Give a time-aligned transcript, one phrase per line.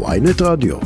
[0.00, 0.76] ויינט רדיו.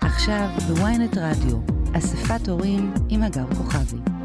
[0.00, 1.56] עכשיו בוויינט רדיו,
[1.98, 4.19] אספת הורים עם הגר כוכבי.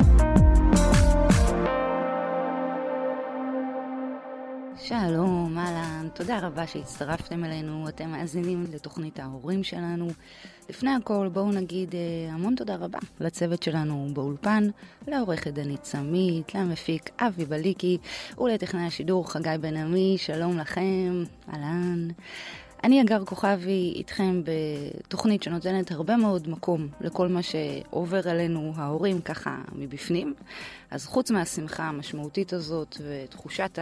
[4.87, 10.07] שלום, אהלן, תודה רבה שהצטרפתם אלינו, אתם מאזינים לתוכנית ההורים שלנו.
[10.69, 14.63] לפני הכל, בואו נגיד אה, המון תודה רבה לצוות שלנו באולפן,
[15.07, 17.97] לעורכת דנית סמית, למפיק אבי בליקי
[18.37, 22.07] ולטכנאי השידור חגי בן עמי, שלום לכם, אהלן.
[22.85, 29.57] אני אגר כוכבי איתכם בתוכנית שנותנת הרבה מאוד מקום לכל מה שעובר עלינו ההורים ככה
[29.75, 30.33] מבפנים.
[30.91, 33.79] אז חוץ מהשמחה המשמעותית הזאת ותחושת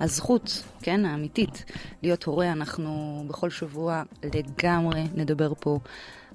[0.00, 1.64] הזכות, כן, האמיתית,
[2.02, 4.02] להיות הורה, אנחנו בכל שבוע
[4.34, 5.78] לגמרי נדבר פה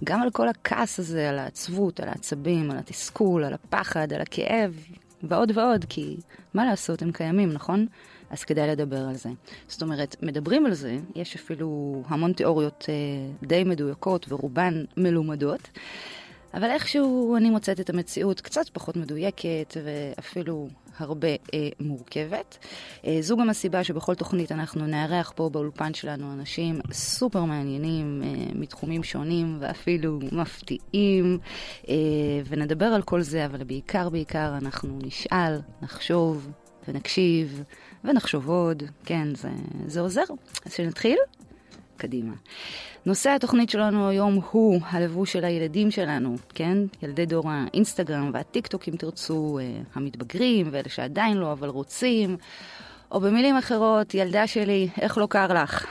[0.04, 4.86] גם על כל הכעס הזה, על העצבות, על העצבים, על התסכול, על הפחד, על הכאב,
[5.24, 6.18] ועוד ועוד, כי
[6.54, 7.88] מה לעשות, הם קיימים, נכון?
[8.34, 9.30] אז כדאי לדבר על זה.
[9.68, 15.70] זאת אומרת, מדברים על זה, יש אפילו המון תיאוריות אה, די מדויקות ורובן מלומדות,
[16.54, 20.68] אבל איכשהו אני מוצאת את המציאות קצת פחות מדויקת ואפילו
[20.98, 22.58] הרבה אה, מורכבת.
[23.06, 28.30] אה, זו גם הסיבה שבכל תוכנית אנחנו נארח פה באולפן שלנו אנשים סופר מעניינים אה,
[28.56, 31.40] מתחומים שונים ואפילו מפתיעים,
[31.90, 31.96] אה,
[32.48, 36.52] ונדבר על כל זה, אבל בעיקר בעיקר אנחנו נשאל, נחשוב
[36.88, 37.64] ונקשיב
[38.04, 38.84] ונחשוב עוד.
[39.06, 39.50] כן, זה,
[39.88, 40.24] זה עוזר.
[40.66, 41.18] אז שנתחיל?
[41.98, 42.34] קדימה.
[43.06, 46.78] נושא התוכנית שלנו היום הוא הלבוש של הילדים שלנו, כן?
[47.02, 52.38] ילדי דור האינסטגרם והטיק טוק אם תרצו, אה, המתבגרים ואלה שעדיין לא אבל רוצים.
[53.14, 55.86] או במילים אחרות, ילדה שלי, איך לא קר לך?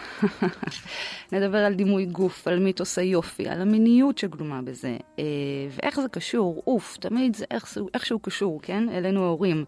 [1.33, 5.25] נדבר על דימוי גוף, על מיתוס היופי, על המיניות שגלומה בזה, אה,
[5.71, 7.45] ואיך זה קשור, אוף, תמיד זה
[7.95, 8.89] איכשהו, קשור, כן?
[8.89, 9.65] אלינו ההורים.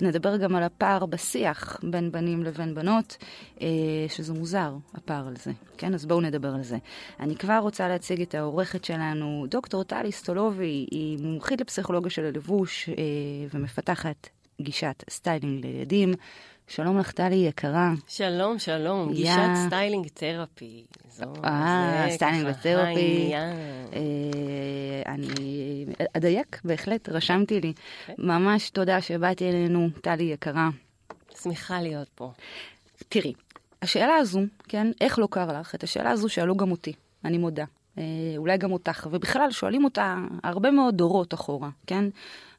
[0.00, 3.16] נדבר גם על הפער בשיח בין בנים לבין בנות,
[3.62, 3.66] אה,
[4.08, 5.94] שזה מוזר, הפער על זה, כן?
[5.94, 6.76] אז בואו נדבר על זה.
[7.20, 12.88] אני כבר רוצה להציג את העורכת שלנו, דוקטור טלי סטולובי, היא מומחית לפסיכולוגיה של הלבוש
[12.88, 12.94] אה,
[13.54, 14.28] ומפתחת
[14.60, 16.14] גישת styling לילדים.
[16.68, 17.92] שלום לך, טלי יקרה.
[18.08, 19.66] שלום, שלום, גישת yeah.
[19.66, 20.84] styling therapy.
[21.44, 23.32] אה, סטיילינג ו therapy.
[25.06, 27.72] אני אדייק, בהחלט, רשמתי לי.
[27.76, 28.10] Okay.
[28.10, 28.24] אוקיי.
[28.24, 30.68] ממש תודה שבאתי אלינו, טלי יקרה.
[31.42, 32.32] שמחה להיות פה.
[33.08, 33.32] תראי,
[33.82, 35.74] השאלה הזו, כן, איך לא קר לך?
[35.74, 36.92] את השאלה הזו שאלו גם אותי,
[37.24, 37.64] אני מודה.
[37.98, 38.02] אה,
[38.36, 42.04] אולי גם אותך, ובכלל שואלים אותה הרבה מאוד דורות אחורה, כן?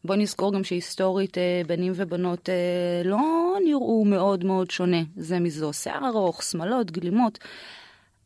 [0.07, 5.73] בוא נזכור גם שהיסטורית אה, בנים ובנות אה, לא נראו מאוד מאוד שונה זה מזו.
[5.73, 7.40] שיער ארוך, שמלות, גלימות,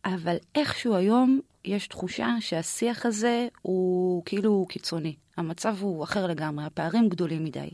[0.05, 5.15] אבל איכשהו היום יש תחושה שהשיח הזה הוא כאילו קיצוני.
[5.37, 7.69] המצב הוא אחר לגמרי, הפערים גדולים מדי.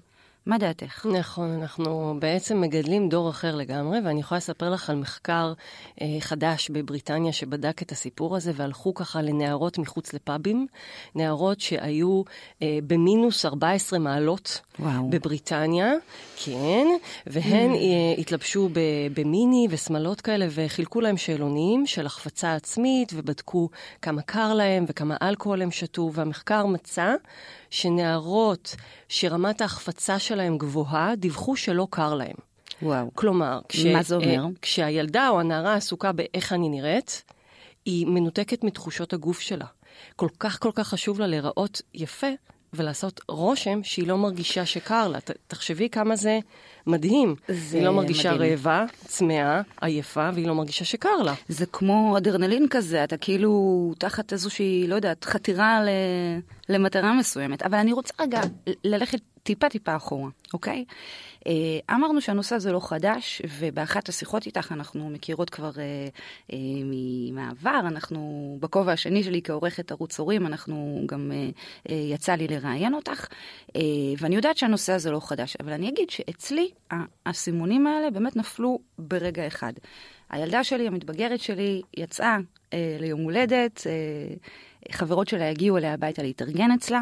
[0.48, 1.06] מה דעתך?
[1.06, 5.54] נכון, אנחנו בעצם מגדלים דור אחר לגמרי, ואני יכולה לספר לך על מחקר
[6.02, 10.68] אה, חדש בבריטניה שבדק את הסיפור הזה, והלכו ככה לנערות מחוץ לפאבים,
[11.16, 12.22] נערות שהיו
[12.62, 15.10] אה, במינוס 14 מעלות וואו.
[15.10, 15.94] בבריטניה,
[16.46, 16.88] כן,
[17.28, 17.76] והן mm.
[17.76, 18.70] אה, התלבשו
[19.14, 23.70] במיני ושמלות כאלה, וחילקו להם שאלונים של החפצה עצמית, ובדקו
[24.02, 27.16] כמה קר להם וכמה אלכוהול הם שתו, והמחקר מצא
[27.70, 28.76] שנערות
[29.10, 32.36] שרמת ההחפצה שלהם גבוהה, דיווחו שלא קר להם.
[32.82, 33.12] וואו.
[33.16, 34.46] כלומר, כש, מה זה אומר?
[34.46, 37.24] Uh, כשהילדה או הנערה עסוקה באיך אני נראית,
[37.86, 39.66] היא מנותקת מתחושות הגוף שלה.
[40.16, 42.28] כל כך כל כך חשוב לה להיראות יפה
[42.74, 45.20] ולעשות רושם שהיא לא מרגישה שקר לה.
[45.20, 46.40] ת, תחשבי כמה זה
[46.88, 47.36] מדהים.
[47.48, 48.52] זה היא לא מרגישה מדהים.
[48.52, 51.34] רעבה, צמאה, עייפה, והיא לא מרגישה שקר לה.
[51.48, 55.90] זה כמו אדרנלין כזה, אתה כאילו תחת איזושהי, לא יודעת, חתירה ל...
[56.70, 57.64] למטרה מסוימת.
[57.64, 58.42] אבל אני רוצה רגע
[58.84, 60.86] ללכת טיפה טיפה אחורה, אוקיי?
[61.48, 65.84] אה, אמרנו שהנושא הזה לא חדש, ובאחת השיחות איתך אנחנו מכירות כבר אה,
[66.54, 71.32] אה, ממעבר, אנחנו, בכובע השני שלי כעורכת ערוץ הורים, אנחנו גם
[71.90, 73.28] יצא לי לראיין אותך,
[74.20, 76.70] ואני יודעת שהנושא הזה לא חדש, אבל אני אגיד שאצלי
[77.26, 79.74] הסימונים האלה באמת נפלו ברגע אחד.
[80.30, 82.38] הילדה שלי, המתבגרת שלי, יצאה
[82.74, 84.36] אה, ליום הולדת, אה,
[84.92, 87.02] חברות שלה הגיעו אליה הביתה להתארגן אצלה.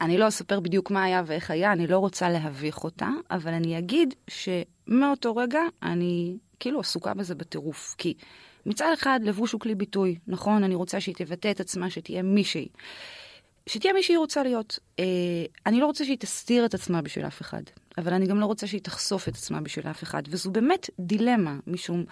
[0.00, 3.78] אני לא אספר בדיוק מה היה ואיך היה, אני לא רוצה להביך אותה, אבל אני
[3.78, 7.94] אגיד שמאותו רגע אני כאילו עסוקה בזה בטירוף.
[7.98, 8.14] כי
[8.66, 10.64] מצד אחד לבוש הוא כלי ביטוי, נכון?
[10.64, 12.68] אני רוצה שהיא תבטא את עצמה, שתהיה מישהי.
[13.66, 14.78] שתהיה מי שהיא רוצה להיות.
[14.98, 15.04] אה,
[15.66, 17.62] אני לא רוצה שהיא תסתיר את עצמה בשביל אף אחד,
[17.98, 21.58] אבל אני גם לא רוצה שהיא תחשוף את עצמה בשביל אף אחד, וזו באמת דילמה,
[21.66, 22.04] משום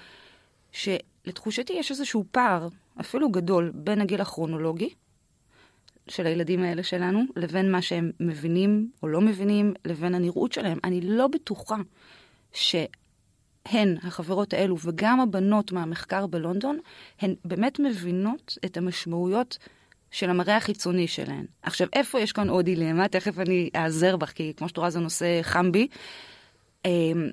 [0.73, 2.69] שלתחושתי יש איזשהו פער,
[3.01, 4.95] אפילו גדול, בין הגיל הכרונולוגי,
[6.09, 10.79] של הילדים האלה שלנו, לבין מה שהם מבינים או לא מבינים, לבין הנראות שלהם.
[10.85, 11.77] אני לא בטוחה
[13.67, 16.79] הן, החברות האלו, וגם הבנות מהמחקר בלונדון,
[17.21, 19.59] הן באמת מבינות את המשמעויות
[20.11, 21.45] של המראה החיצוני שלהן.
[21.63, 23.09] עכשיו, איפה יש כאן עוד דילמה?
[23.09, 25.89] תכף אני אעזר בך, כי כמו שאת רואה זה נושא חם בי.
[26.85, 27.31] אמ,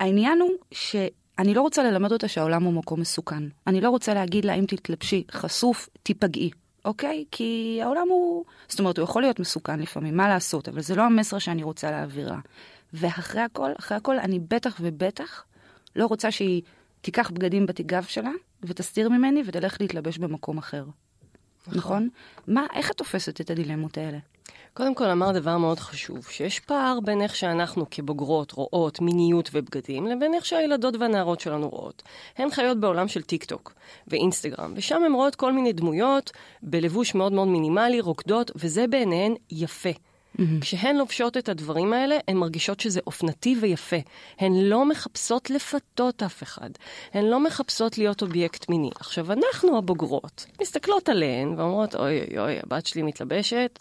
[0.00, 3.42] העניין הוא שאני לא רוצה ללמד אותה שהעולם הוא מקום מסוכן.
[3.66, 6.50] אני לא רוצה להגיד לה, אם תתלבשי חשוף, תיפגעי.
[6.84, 7.24] אוקיי?
[7.30, 8.44] כי העולם הוא...
[8.68, 10.68] זאת אומרת, הוא יכול להיות מסוכן לפעמים, מה לעשות?
[10.68, 12.38] אבל זה לא המסר שאני רוצה להעבירה.
[12.92, 15.44] ואחרי הכל, אחרי הכל, אני בטח ובטח
[15.96, 16.62] לא רוצה שהיא
[17.00, 18.30] תיקח בגדים בתיגב שלה
[18.62, 20.84] ותסתיר ממני ותלך להתלבש במקום אחר.
[21.66, 21.78] נכון?
[21.78, 22.08] נכון?
[22.46, 24.18] מה, איך את תופסת את הדילמות האלה?
[24.74, 30.06] קודם כל אמר דבר מאוד חשוב, שיש פער בין איך שאנחנו כבוגרות רואות מיניות ובגדים,
[30.06, 32.02] לבין איך שהילדות והנערות שלנו רואות.
[32.38, 33.72] הן חיות בעולם של טיק טוק
[34.08, 36.30] ואינסטגרם, ושם הן רואות כל מיני דמויות
[36.62, 39.90] בלבוש מאוד מאוד מינימלי, רוקדות, וזה בעיניהן יפה.
[39.90, 40.42] Mm-hmm.
[40.60, 43.96] כשהן לובשות את הדברים האלה, הן מרגישות שזה אופנתי ויפה.
[44.38, 46.70] הן לא מחפשות לפתות אף אחד.
[47.12, 48.90] הן לא מחפשות להיות אובייקט מיני.
[49.00, 53.78] עכשיו, אנחנו הבוגרות מסתכלות עליהן ואומרות, אוי אוי אוי, הבת שלי מתלבשת.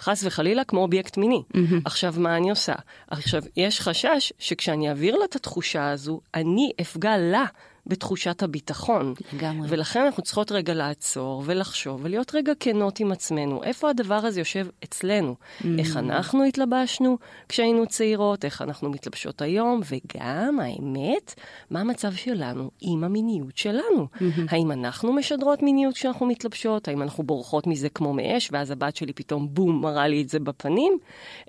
[0.00, 1.42] חס וחלילה כמו אובייקט מיני.
[1.52, 1.74] Mm-hmm.
[1.84, 2.74] עכשיו, מה אני עושה?
[3.10, 7.44] עכשיו, יש חשש שכשאני אעביר לה את התחושה הזו, אני אפגע לה
[7.86, 9.14] בתחושת הביטחון.
[9.32, 9.68] לגמרי.
[9.70, 13.62] ולכן אנחנו צריכות רגע לעצור ולחשוב ולהיות רגע כנות עם עצמנו.
[13.62, 15.34] איפה הדבר הזה יושב אצלנו?
[15.34, 15.66] Mm-hmm.
[15.78, 17.18] איך אנחנו התלבשנו
[17.48, 21.34] כשהיינו צעירות, איך אנחנו מתלבשות היום, וגם, האמת,
[21.70, 24.06] מה המצב שלנו עם המיניות שלנו.
[24.14, 24.22] Mm-hmm.
[24.48, 26.88] האם אנחנו משדרות מיניות כשאנחנו מתלבשות?
[26.88, 30.38] האם אנחנו בורחות מזה כמו מאש, ואז הבת שלי פתאום בום מראה לי את זה
[30.38, 30.98] בפנים?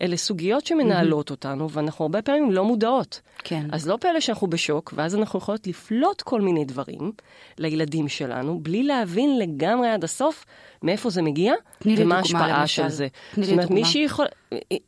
[0.01, 1.31] אלה סוגיות שמנהלות mm-hmm.
[1.31, 3.21] אותנו, ואנחנו הרבה פעמים לא מודעות.
[3.43, 3.67] כן.
[3.71, 7.11] אז לא פלא שאנחנו בשוק, ואז אנחנו יכולות לפלוט כל מיני דברים
[7.57, 10.45] לילדים שלנו, בלי להבין לגמרי עד הסוף
[10.83, 11.53] מאיפה זה מגיע
[11.85, 13.07] ומה ההשפעה של זה.
[13.35, 13.63] תני לי דוגמה.
[13.63, 14.25] זאת אומרת, מישהי יכול...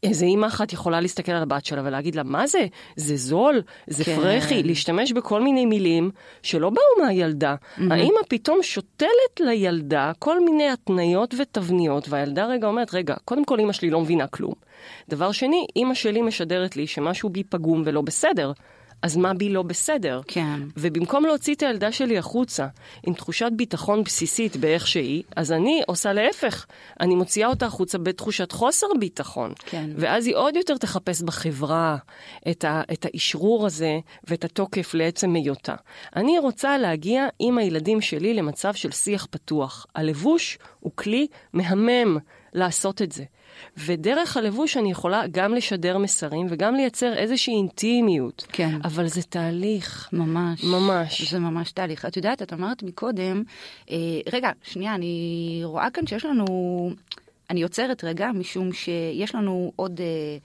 [0.04, 2.68] איזה אימא אחת יכולה להסתכל על הבת שלה ולהגיד לה, מה זה?
[2.96, 4.16] זה זול, זה כן.
[4.16, 6.12] פרחי, להשתמש בכל מיני מילים
[6.44, 7.56] שלא באו מהילדה.
[7.56, 7.82] Mm-hmm.
[7.92, 13.74] האימא פתאום שותלת לילדה כל מיני התניות ותבניות, והילדה רגע אומרת, רגע, קודם כל אימא
[13.74, 14.54] שלי לא מבינה כלום.
[15.10, 18.52] דבר שני, אימא שלי משדרת לי שמשהו בי פגום ולא בסדר.
[19.02, 20.22] אז מה בי לא בסדר?
[20.28, 20.60] כן.
[20.78, 22.68] ובמקום להוציא את הילדה שלי החוצה
[23.04, 26.66] עם תחושת ביטחון בסיסית באיך שהיא, אז אני עושה להפך.
[27.00, 29.54] אני מוציאה אותה החוצה בתחושת חוסר ביטחון.
[29.66, 29.90] כן.
[29.96, 31.98] ואז היא עוד יותר תחפש בחברה
[32.52, 35.76] את, ה, את האשרור הזה ואת התוקף לעצם היותה.
[36.16, 39.86] אני רוצה להגיע עם הילדים שלי למצב של שיח פתוח.
[39.96, 42.18] הלבוש הוא כלי מהמם
[42.54, 43.24] לעשות את זה.
[43.78, 48.46] ודרך הלבוש אני יכולה גם לשדר מסרים וגם לייצר איזושהי אינטימיות.
[48.52, 48.80] כן.
[48.84, 50.10] אבל זה תהליך.
[50.14, 50.64] ממש.
[50.64, 51.32] ממש.
[51.32, 52.06] זה ממש תהליך.
[52.06, 53.44] את יודעת, את אמרת מקודם,
[53.92, 53.98] אה,
[54.34, 56.46] רגע, שנייה, אני רואה כאן שיש לנו...
[57.50, 60.02] אני עוצרת רגע, משום שיש לנו עוד...
[60.02, 60.38] אה,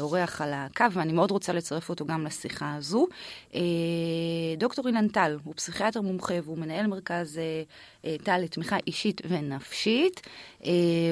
[0.00, 3.06] אורח על הקו, ואני מאוד רוצה לצרף אותו גם לשיחה הזו.
[3.54, 3.60] אה,
[4.56, 7.38] דוקטור אילן טל, הוא פסיכיאטר מומחה והוא מנהל מרכז
[8.04, 10.28] אה, טל לתמיכה אישית ונפשית.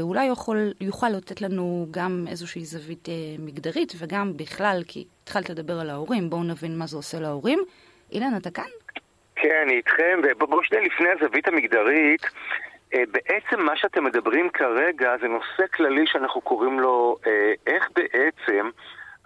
[0.01, 3.09] אולי יכול, יוכל לתת לנו גם איזושהי זווית
[3.39, 7.59] מגדרית, וגם בכלל, כי התחלת לדבר על ההורים, בואו נבין מה זה עושה להורים.
[8.13, 8.65] אילן, אתה כאן?
[9.37, 12.27] כן, אני איתכם, ובואו שנייה לפני הזווית המגדרית.
[12.95, 18.71] אה, בעצם מה שאתם מדברים כרגע זה נושא כללי שאנחנו קוראים לו אה, איך בעצם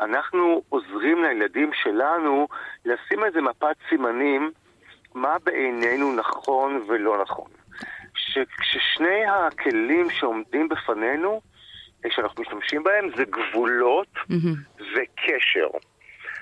[0.01, 2.49] אנחנו עוזרים לילדים שלנו
[2.85, 4.51] לשים איזה מפת סימנים
[5.15, 7.51] מה בעינינו נכון ולא נכון.
[8.61, 11.41] כששני הכלים שעומדים בפנינו,
[12.05, 14.83] אה, שאנחנו משתמשים בהם, זה גבולות mm-hmm.
[14.95, 15.69] וקשר.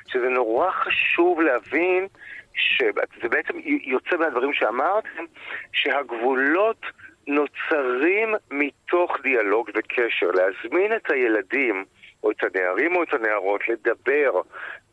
[0.07, 2.07] שזה נורא חשוב להבין,
[2.55, 5.25] שזה בעצם יוצא מהדברים שאמרתם,
[5.73, 6.81] שהגבולות
[7.29, 10.31] נוצרים מתוך דיאלוג וקשר.
[10.31, 11.85] להזמין את הילדים,
[12.23, 14.41] או את הנערים או את הנערות, לדבר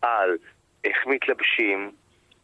[0.01, 0.37] על
[0.83, 1.91] איך מתלבשים,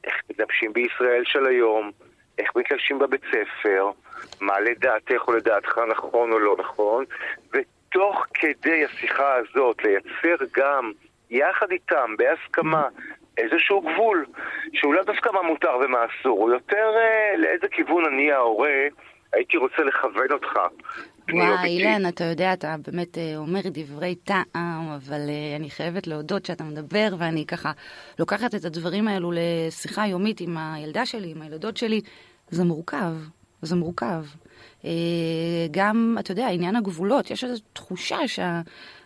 [0.04, 1.92] איך מתלבשים בישראל של היום,
[2.38, 3.92] איך מתלבשים בבית ספר,
[4.42, 7.06] מה לדעתך או לדעתך נכון או לא נכון,
[7.54, 10.92] ותוך כדי השיחה הזאת לייצר גם
[11.30, 12.88] יחד איתם, בהסכמה,
[13.38, 14.26] איזשהו גבול,
[14.74, 18.88] שהוא לא דווקא מה מותר ומה אסור, הוא יותר אה, לאיזה כיוון אני ההורה
[19.34, 20.60] הייתי רוצה לכוון אותך.
[21.34, 26.46] וואי, אילן, אתה יודע, אתה באמת אה, אומר דברי טעם, אבל אה, אני חייבת להודות
[26.46, 27.72] שאתה מדבר, ואני ככה
[28.20, 32.02] לוקחת את הדברים האלו לשיחה יומית עם הילדה שלי, עם הילדות שלי.
[32.50, 33.14] זה מורכב,
[33.62, 34.24] זה מורכב.
[34.86, 34.92] אה,
[35.72, 38.62] גם, אתה יודע, עניין הגבולות, יש איזו תחושה שה...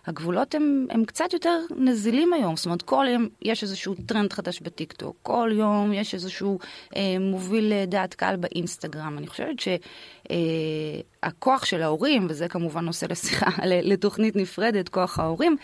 [0.08, 4.62] הגבולות הם, הם קצת יותר נזילים היום, זאת אומרת כל יום יש איזשהו טרנד חדש
[4.62, 6.60] בטיקטוק, כל יום יש איזשהו
[6.96, 9.18] אה, מוביל דעת קהל באינסטגרם.
[9.18, 13.50] אני חושבת שהכוח אה, של ההורים, וזה כמובן נושא לשיחה
[13.90, 15.58] לתוכנית נפרדת, כוח ההורים,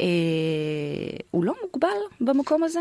[0.00, 0.06] אה,
[1.30, 2.80] הוא לא מוגבל במקום הזה.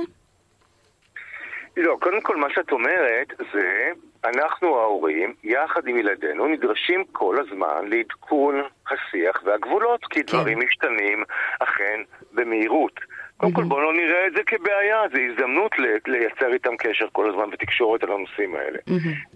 [1.77, 3.91] לא, קודם כל מה שאת אומרת זה,
[4.25, 8.61] אנחנו ההורים, יחד עם ילדינו, נדרשים כל הזמן לעדכון
[8.91, 10.37] השיח והגבולות, כי כן.
[10.37, 11.23] דברים משתנים
[11.59, 12.01] אכן
[12.33, 12.99] במהירות.
[13.37, 15.71] קודם כל בואו לא נראה את זה כבעיה, זו הזדמנות
[16.07, 18.77] לייצר איתם קשר כל הזמן ותקשורת על הנושאים האלה.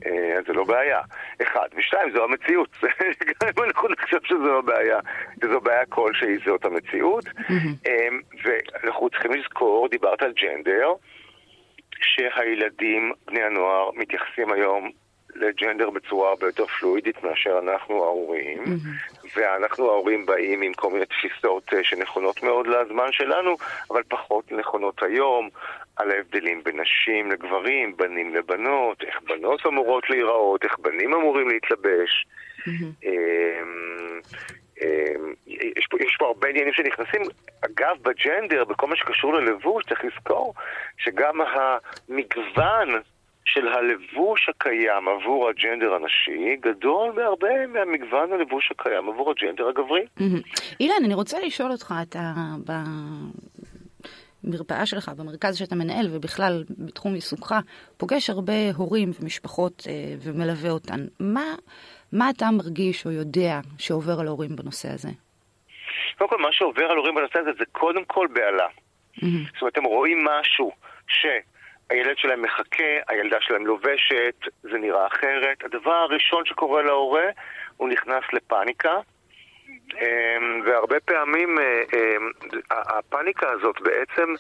[0.06, 1.00] אה, אז זה לא בעיה.
[1.42, 1.68] אחד.
[1.76, 2.70] ושתיים, זו המציאות.
[3.44, 5.00] גם אם אנחנו נחשוב שזו הבעיה,
[5.42, 7.26] וזו בעיה כלשהי, זאת המציאות.
[7.50, 10.94] אמ, ואנחנו צריכים לזכור, דיברת על ג'נדר,
[12.02, 14.92] שהילדים, בני הנוער, מתייחסים היום
[15.36, 19.28] לג'נדר בצורה הרבה יותר פלואידית מאשר אנחנו ההורים, mm-hmm.
[19.36, 23.58] ואנחנו ההורים באים עם כל מיני תפיסות uh, שנכונות מאוד לזמן שלנו,
[23.92, 25.50] אבל פחות נכונות היום,
[25.96, 32.26] על ההבדלים בין נשים לגברים, בנים לבנות, איך בנות אמורות להיראות, איך בנים אמורים להתלבש.
[32.60, 33.06] Mm-hmm.
[35.48, 37.22] יש פה, יש פה הרבה עניינים שנכנסים.
[37.76, 40.54] אגב, בג'נדר, בכל מה שקשור ללבוש, צריך לזכור
[40.98, 43.02] שגם המגוון
[43.46, 50.06] של הלבוש הקיים עבור הג'נדר הנשי גדול בהרבה מהמגוון הלבוש הקיים עבור הג'נדר הגברי.
[50.80, 52.34] אילן, אני רוצה לשאול אותך, אתה
[54.44, 57.56] במרפאה שלך, במרכז שאתה מנהל ובכלל בתחום עיסוקך,
[57.98, 61.06] פוגש הרבה הורים ומשפחות אה, ומלווה אותן.
[61.20, 61.56] מה,
[62.12, 65.10] מה אתה מרגיש או יודע שעובר על הורים בנושא הזה?
[66.18, 68.68] קודם כל, מה שעובר על הורים בנושא הזה זה קודם כל בהלה.
[69.54, 70.72] זאת אומרת, הם רואים משהו
[71.08, 71.26] ש...
[71.90, 75.64] הילד שלהם מחכה, הילדה שלהם לובשת, זה נראה אחרת.
[75.64, 77.26] הדבר הראשון שקורה להורה,
[77.78, 79.00] הוא נכנס לפאניקה,
[79.70, 82.32] אמ, והרבה פעמים אה, אמ,
[82.72, 84.38] הפאניקה הזאת בעצם אה,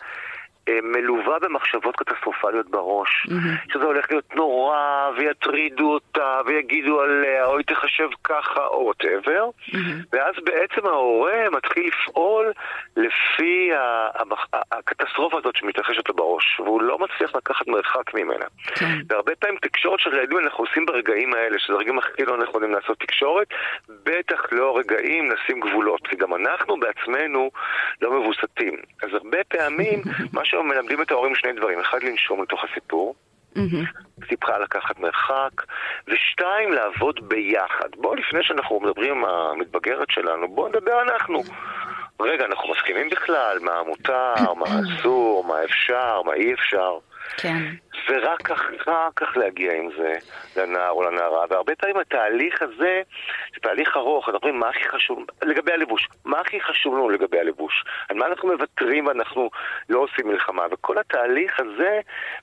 [0.70, 3.74] מלווה במחשבות קטסטרופליות בראש, mm-hmm.
[3.74, 9.78] שזה הולך להיות נורא, ויטרידו אותה, ויגידו עליה, או היא תחשב ככה, או whatever, mm-hmm.
[10.14, 12.52] ואז בעצם ההורה מתחיל לפעול
[12.98, 13.72] לפי
[14.72, 18.46] הקטסטרופה הזאת שמתרחשת לו בראש, והוא לא מצליח לקחת מרחק ממנה.
[18.46, 18.84] Mm-hmm.
[19.10, 23.00] והרבה פעמים תקשורת של ילדים אנחנו עושים ברגעים האלה, שזה רגעים הכי לא נכונים לעשות
[23.00, 23.48] תקשורת,
[24.04, 27.52] בטח לא רגעים לשים גבולות, כי גם אנחנו בעצמנו
[28.02, 28.76] לא מבוסתים.
[29.04, 30.02] אז הרבה פעמים,
[30.34, 31.80] מה היום מלמדים את ההורים שני דברים.
[31.80, 33.16] אחד, לנשום לתוך הסיפור.
[34.30, 35.52] טיפה לקחת מרחק,
[36.08, 37.90] ושתיים, לעבוד ביחד.
[37.98, 41.44] בואו, לפני שאנחנו מדברים עם המתבגרת שלנו, בואו נדבר אנחנו.
[42.22, 46.98] רגע, אנחנו מסכימים בכלל מה מותר, מה אסור, מה אפשר, מה אי אפשר.
[47.38, 47.58] כן.
[48.10, 50.14] ורק אחר כך להגיע עם זה
[50.58, 51.46] לנער או לנערה.
[51.50, 53.02] והרבה פעמים התהליך הזה,
[53.54, 57.40] זה תהליך ארוך, אנחנו אומרים מה הכי חשוב, לגבי הלבוש, מה הכי חשוב לנו לגבי
[57.40, 57.86] הלבוש?
[58.10, 59.50] על מה אנחנו מוותרים ואנחנו
[59.90, 60.64] לא עושים מלחמה?
[60.72, 62.00] וכל התהליך הזה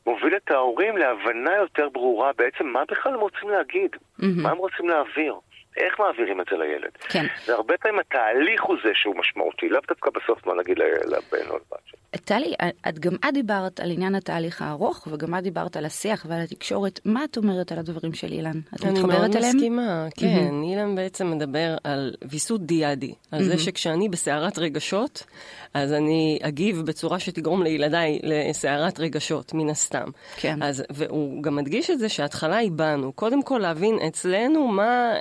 [0.07, 4.25] מוביל את ההורים להבנה יותר ברורה בעצם מה בכלל הם רוצים להגיד, mm-hmm.
[4.43, 5.35] מה הם רוצים להעביר.
[5.76, 6.91] איך מעבירים את זה לילד?
[7.09, 7.26] כן.
[7.49, 11.83] והרבה פעמים התהליך הוא זה שהוא משמעותי, לאו דווקא בסוף מה נגיד לבן או לבת
[11.87, 11.99] שלו.
[12.25, 12.55] טלי,
[12.88, 17.00] את גם את דיברת על עניין התהליך הארוך, וגם את דיברת על השיח ועל התקשורת.
[17.05, 18.61] מה את אומרת על הדברים של אילן?
[18.75, 19.25] את מתחברת אליהם?
[19.25, 20.26] אני מאוד מסכימה, כן.
[20.26, 20.71] Mm-hmm.
[20.71, 23.43] אילן בעצם מדבר על ויסות דיאדי, על mm-hmm.
[23.43, 25.26] זה שכשאני בסערת רגשות,
[25.75, 30.07] אז אני אגיב בצורה שתגרום לילדיי לסערת רגשות, מן הסתם.
[30.37, 30.62] כן.
[30.62, 33.12] אז, והוא גם מדגיש את זה שההתחלה היא בנו.
[33.12, 35.12] קודם כל להבין אצלנו מה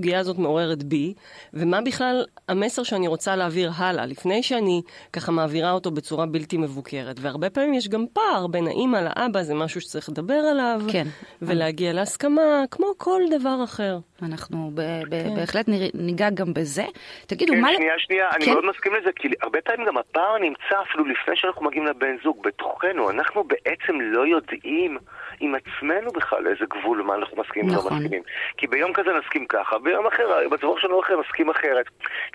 [0.00, 1.14] הסוגיה הזאת מעוררת בי,
[1.54, 7.16] ומה בכלל המסר שאני רוצה להעביר הלאה, לפני שאני ככה מעבירה אותו בצורה בלתי מבוקרת.
[7.20, 11.06] והרבה פעמים יש גם פער בין האימא לאבא, זה משהו שצריך לדבר עליו, כן.
[11.42, 13.98] ולהגיע להסכמה, כמו כל דבר אחר.
[14.22, 15.34] אנחנו ב- ב- כן.
[15.36, 16.84] בהחלט ניגע גם בזה.
[17.26, 17.68] תגידו, כן, מה...
[17.76, 18.36] שנייה, שנייה, כן?
[18.42, 22.16] אני מאוד מסכים לזה, כי הרבה פעמים גם הפער נמצא אפילו לפני שאנחנו מגיעים לבן
[22.24, 23.10] זוג, בתוכנו.
[23.10, 24.98] אנחנו בעצם לא יודעים
[25.40, 27.92] עם עצמנו בכלל איזה גבול, מה אנחנו מסכימים נכון.
[27.92, 28.22] ולא מסכימים.
[28.56, 31.86] כי ביום כזה נסכים ככה, ביום אחר, בצבוח שלנו אחר נסכים אחרת.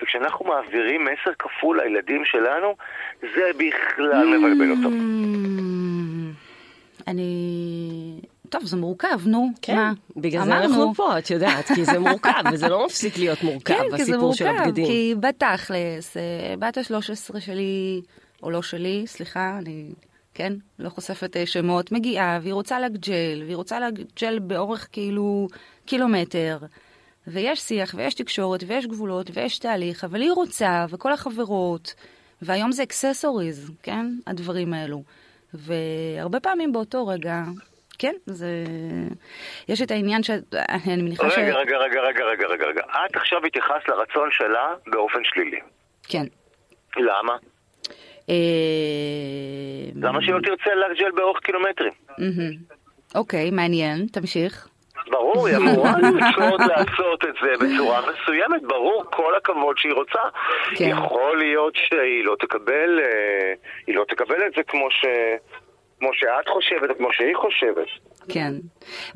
[0.02, 2.76] וכשאנחנו מעבירים מסר כפול לילדים שלנו,
[3.20, 4.96] זה בכלל מבלבל אותם.
[7.08, 8.20] אני...
[8.48, 9.48] טוב, זה מורכב, נו.
[9.62, 9.92] כן, מה?
[10.16, 10.60] בגלל אמרנו.
[10.60, 14.34] זה אנחנו פה, את יודעת, כי זה מורכב, וזה לא מפסיק להיות מורכב, כן, הסיפור
[14.34, 14.86] של הבגדים.
[14.86, 18.00] כי בתכלס, אה, בת ה-13 שלי,
[18.42, 19.92] או לא שלי, סליחה, אני,
[20.36, 25.46] כן, לא חושפת אה, שמות, מגיעה, והיא רוצה לג'ל, והיא רוצה לג'ל באורך כאילו
[25.86, 26.58] קילומטר.
[27.26, 31.94] ויש שיח, ויש תקשורת, ויש גבולות, ויש תהליך, אבל היא רוצה, וכל החברות,
[32.42, 34.06] והיום זה אקססוריז, כן?
[34.26, 35.02] הדברים האלו.
[35.54, 37.42] והרבה פעמים באותו רגע,
[37.98, 38.64] כן, זה...
[39.68, 40.30] יש את העניין ש...
[40.68, 41.38] אני מניחה רגע, ש...
[41.38, 42.82] רגע, רגע, רגע, רגע, רגע, רגע.
[42.82, 45.60] את עכשיו התייחסת לרצון שלה באופן שלילי.
[46.08, 46.24] כן.
[46.96, 47.36] למה?
[48.30, 48.34] אה,
[49.94, 51.92] למה שהיא לא תרצה לג'ל באורך קילומטרים?
[53.14, 54.68] אוקיי, מעניין, תמשיך.
[55.10, 55.92] ברור, היא אמורה
[56.68, 60.18] לעשות את זה בצורה מסוימת, ברור, כל הכבוד שהיא רוצה.
[60.76, 60.88] כן.
[60.88, 63.52] יכול להיות שהיא לא תקבל, אה,
[63.86, 65.04] היא לא תקבל את זה כמו ש...
[65.98, 67.86] כמו שאת חושבת, כמו שהיא חושבת.
[68.28, 68.52] כן.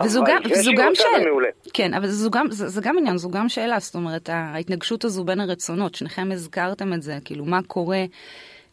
[0.02, 3.49] וזו גם, וזו גם שאלה, כן, אבל זו גם, זה, זה גם עניין, זו גם
[3.49, 8.05] שאלה, זאת אומרת, ההתנגשות הזו בין הרצונות, שניכם הזכרתם את זה, כאילו, מה קורה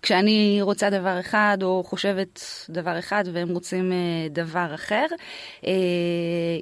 [0.01, 2.39] כשאני רוצה דבר אחד, או חושבת
[2.69, 3.97] דבר אחד, והם רוצים אה,
[4.29, 5.05] דבר אחר.
[5.67, 5.71] אה,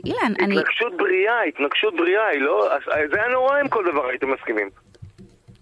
[0.06, 0.60] אילן, אני...
[0.60, 2.70] התנגשות בריאה, התנגשות בריאה, היא לא...
[3.12, 4.70] זה היה נורא אם כל דבר הייתם מסכימים.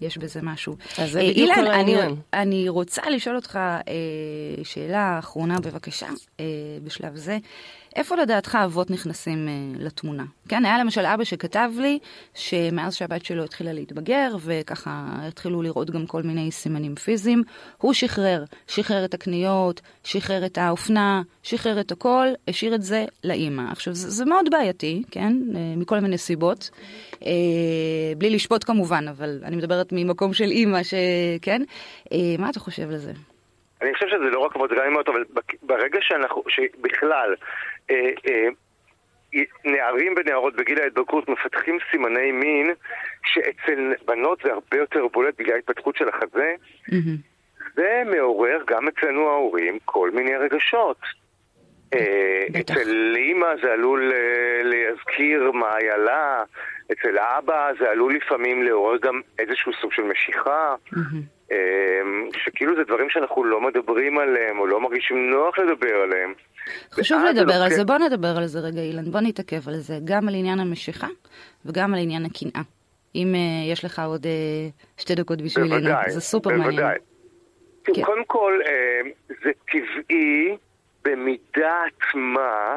[0.00, 0.76] יש בזה משהו.
[0.98, 1.96] אז זה בדיוק אילן, אני,
[2.32, 6.06] אני רוצה לשאול אותך אה, שאלה אחרונה בבקשה,
[6.40, 6.44] אה,
[6.84, 7.38] בשלב זה.
[7.96, 10.24] איפה לדעתך אבות נכנסים uh, לתמונה?
[10.48, 11.98] כן, היה למשל אבא שכתב לי
[12.34, 17.42] שמאז שהבת שלו התחילה להתבגר, וככה התחילו לראות גם כל מיני סימנים פיזיים,
[17.78, 23.62] הוא שחרר, שחרר את הקניות, שחרר את האופנה, שחרר את הכל, השאיר את זה לאימא.
[23.72, 26.70] עכשיו, זה, זה מאוד בעייתי, כן, uh, מכל מיני סיבות,
[27.12, 27.16] uh,
[28.18, 31.62] בלי לשפוט כמובן, אבל אני מדברת ממקום של אימא, שכן,
[32.04, 33.12] uh, מה אתה חושב לזה?
[33.84, 35.24] אני חושב שזה לא רק עבודה עם אבל
[35.62, 37.34] ברגע שאנחנו, שבכלל,
[37.90, 38.48] אה, אה,
[39.64, 42.74] נערים ונערות בגיל ההתבגרות מפתחים סימני מין
[43.24, 46.54] שאצל בנות זה הרבה יותר בולט בגלל ההתפתחות של החזה.
[47.74, 50.98] זה מעורר גם אצלנו ההורים כל מיני רגשות.
[51.94, 54.12] אה, אצל אימא זה עלול
[54.62, 56.42] להזכיר מה היה לה,
[56.92, 60.74] אצל האבא זה עלול לפעמים לעורר גם איזשהו סוג של משיכה.
[62.32, 66.34] שכאילו זה דברים שאנחנו לא מדברים עליהם, או לא מרגישים נוח לדבר עליהם.
[66.92, 70.28] חשוב לדבר על זה, בוא נדבר על זה רגע אילן, בוא נתעכב על זה, גם
[70.28, 71.06] על עניין המשיכה
[71.64, 72.62] וגם על עניין הקנאה.
[73.14, 76.66] אם uh, יש לך עוד uh, שתי דקות בשבילנו, זה סופר בוודאי.
[76.66, 76.80] מעניין.
[76.80, 76.98] בוודאי.
[77.84, 78.02] כן.
[78.02, 80.56] קודם כל, uh, זה טבעי
[81.04, 82.76] במידת מה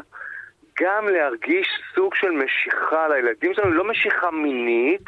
[0.81, 5.05] גם להרגיש סוג של משיכה לילדים שלנו, לא משיכה מינית,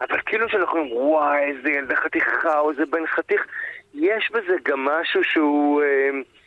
[0.00, 3.46] אבל כאילו שאנחנו אומרים, וואי, איזה ילדה חתיכה או איזה בן חתיך,
[3.94, 5.82] יש בזה גם משהו שהוא...
[5.82, 6.40] Uh,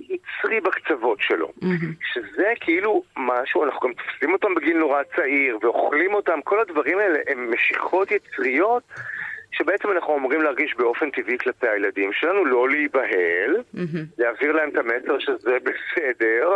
[0.00, 1.52] יצרי בקצוות שלו.
[1.62, 2.12] Mm-hmm.
[2.12, 7.18] שזה כאילו משהו, אנחנו גם תופסים אותם בגיל נורא צעיר ואוכלים אותם, כל הדברים האלה
[7.28, 8.82] הם משיכות יצריות
[9.50, 13.98] שבעצם אנחנו אמורים להרגיש באופן טבעי כלפי הילדים שלנו, לא להיבהל, mm-hmm.
[14.18, 16.50] להעביר להם את המסר שזה בסדר.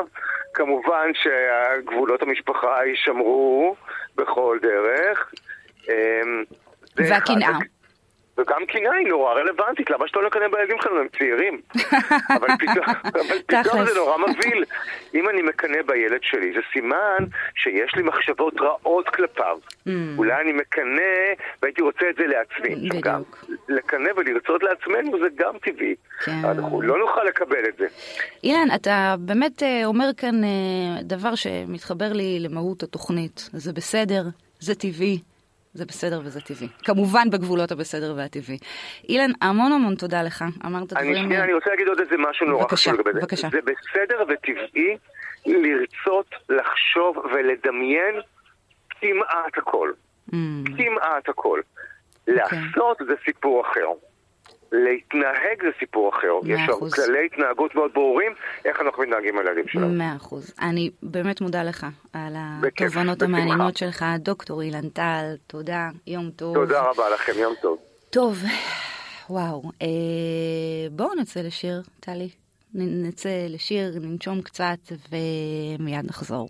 [0.54, 3.76] כמובן שגבולות המשפחה יישמרו
[4.16, 5.32] בכל דרך.
[5.88, 6.44] אמ,
[6.96, 7.58] והקנאה.
[8.38, 11.60] וגם קנאה היא נורא רלוונטית, למה שאתה לא נקנא בילדים שלנו, הם צעירים.
[12.36, 14.64] אבל פתאום, אבל פתאום זה נורא מבהיל.
[15.14, 19.58] אם אני מקנא בילד שלי, זה סימן שיש לי מחשבות רעות כלפיו.
[19.88, 19.90] Mm.
[20.18, 21.02] אולי אני מקנא
[21.62, 22.88] והייתי רוצה את זה לעצמי.
[22.88, 23.44] בדיוק.
[23.68, 25.94] לקנא ולרצות לעצמנו זה גם טבעי.
[26.24, 26.32] כן.
[26.44, 27.86] אנחנו לא נוכל לקבל את זה.
[28.44, 33.50] אילן, אתה באמת אה, אומר כאן אה, דבר שמתחבר לי למהות התוכנית.
[33.52, 34.22] זה בסדר,
[34.60, 35.31] זה טבעי.
[35.74, 36.68] זה בסדר וזה טבעי.
[36.84, 38.58] כמובן בגבולות הבסדר והטבעי.
[39.08, 40.44] אילן, המון המון תודה לך.
[40.66, 41.12] אמרת דברים...
[41.12, 43.20] אני, שנייה, אני רוצה להגיד עוד איזה משהו נורא חשוב לגבי זה.
[43.20, 43.48] בבקשה.
[43.52, 44.96] זה בסדר וטבעי
[45.46, 48.20] לרצות, לחשוב ולדמיין
[49.00, 49.92] כמעט הכל.
[50.30, 50.34] Mm.
[50.76, 51.60] כמעט הכל.
[51.60, 52.42] Okay.
[52.42, 52.58] אוקיי.
[52.58, 53.86] לעשות זה סיפור אחר.
[54.72, 56.32] להתנהג זה סיפור אחר.
[56.46, 56.60] יש
[56.94, 58.32] כללי התנהגות מאוד ברורים,
[58.64, 59.88] איך אנחנו מתנהגים על הילדים שלנו.
[59.88, 60.54] מאה אחוז.
[60.60, 64.04] אני באמת מודה לך על התובנות המעניינות שלך.
[64.18, 66.54] דוקטור אילן טל, תודה, יום טוב.
[66.54, 67.78] תודה רבה לכם, יום טוב.
[68.10, 68.38] טוב,
[69.30, 69.62] וואו.
[69.82, 69.86] אה,
[70.90, 72.28] בואו נצא לשיר, טלי.
[72.74, 74.78] נצא לשיר, ננשום קצת
[75.10, 76.48] ומיד נחזור.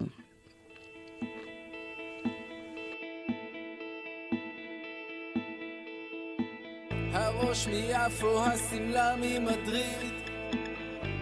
[7.53, 10.13] הראש מיפו, השמלה ממדריד.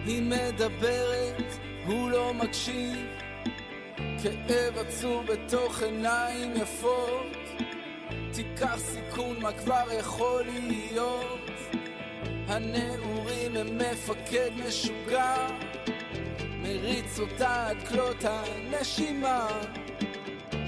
[0.05, 1.53] היא מדברת,
[1.85, 3.07] הוא לא מקשיב.
[3.97, 7.37] כאב עצור בתוך עיניים יפות.
[8.33, 11.49] תיקח סיכון, מה כבר יכול להיות?
[12.47, 15.47] הנעורים הם מפקד משוגע.
[16.61, 19.47] מריץ אותה עד כלות הנשימה.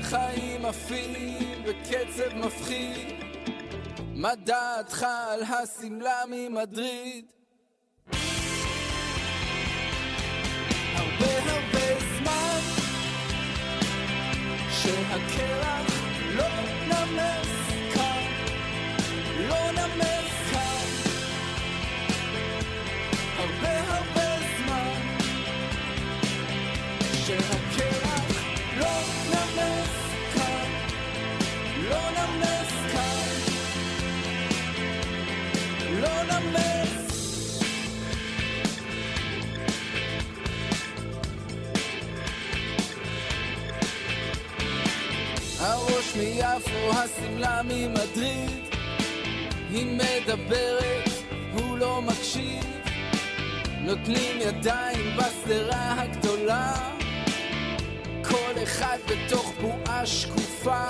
[0.01, 3.22] חיים עפים בקצב מפחיד.
[4.15, 7.25] מה דעתך על השמלה ממדריד?
[46.15, 48.49] מיפו, השמלה ממדריד,
[49.69, 51.09] היא מדברת,
[51.53, 52.63] הוא לא מקשיב.
[53.81, 56.73] נותנים ידיים בשדרה הגדולה.
[58.21, 60.87] כל אחד בתוך בועה שקופה.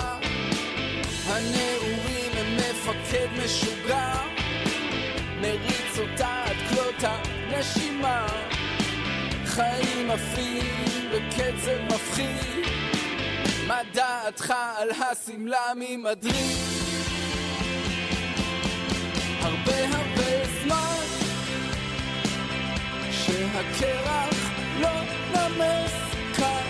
[1.26, 4.14] הנעורים הם מפקד משוגע.
[5.40, 8.26] מריץ אותה עד כלות הנשימה.
[9.46, 12.73] חיים עפים בקצב מפחיד
[13.66, 16.56] מה דעתך על השמלה ממדריד?
[19.40, 21.04] הרבה הרבה זמן
[23.10, 24.50] שהקרח
[24.80, 24.90] לא
[25.34, 25.92] נמס
[26.36, 26.66] כאן,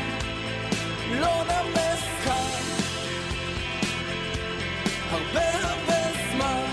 [1.11, 2.61] לא נמס כאן
[5.11, 6.01] הרבה הרבה
[6.33, 6.65] זמן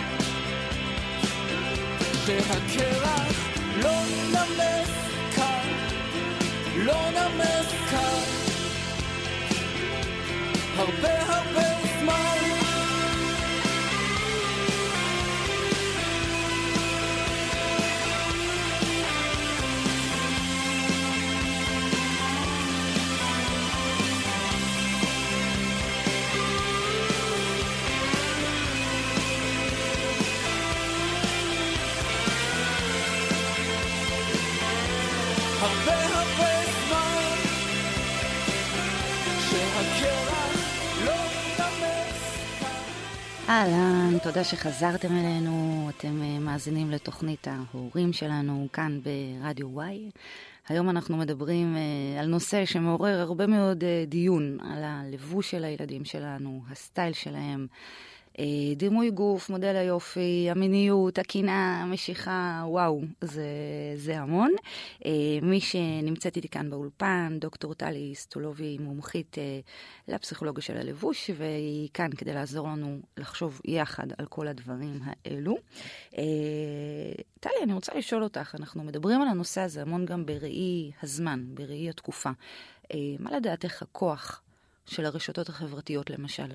[2.26, 4.90] שהקרח לא נמס
[5.36, 5.68] כאן,
[6.76, 7.61] לא נמס
[10.82, 11.62] הרבה הרבה
[12.00, 12.51] זמן הרבה
[43.52, 45.88] אהלן, תודה שחזרתם אלינו.
[45.90, 50.10] אתם אה, מאזינים לתוכנית ההורים שלנו כאן ברדיו וואי.
[50.70, 56.06] היום אנחנו מדברים אה, על נושא שמעורר הרבה מאוד אה, דיון, על הלבוש של הילדים
[56.06, 57.68] שלנו, הסטייל שלהם.
[58.39, 63.46] אה, דימוי גוף, מודל היופי, המיניות, הקנאה, המשיכה, וואו, זה,
[63.96, 64.52] זה המון.
[65.06, 69.60] אה, מי שנמצאת איתי כאן באולפן, דוקטור טלי סטולובי, מומחית אה,
[70.08, 75.58] לפסיכולוגיה של הלבוש, והיא כאן כדי לעזור לנו לחשוב יחד על כל הדברים האלו.
[77.39, 81.89] טלי, אני רוצה לשאול אותך, אנחנו מדברים על הנושא הזה המון גם בראי הזמן, בראי
[81.89, 82.30] התקופה.
[83.20, 84.41] מה לדעתך הכוח
[84.86, 86.48] של הרשתות החברתיות, למשל?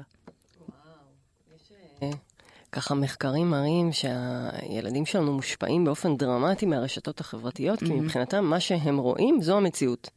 [2.73, 9.43] ככה מחקרים מראים שהילדים שלנו מושפעים באופן דרמטי מהרשתות החברתיות, כי מבחינתם מה שהם רואים
[9.43, 10.11] זו המציאות.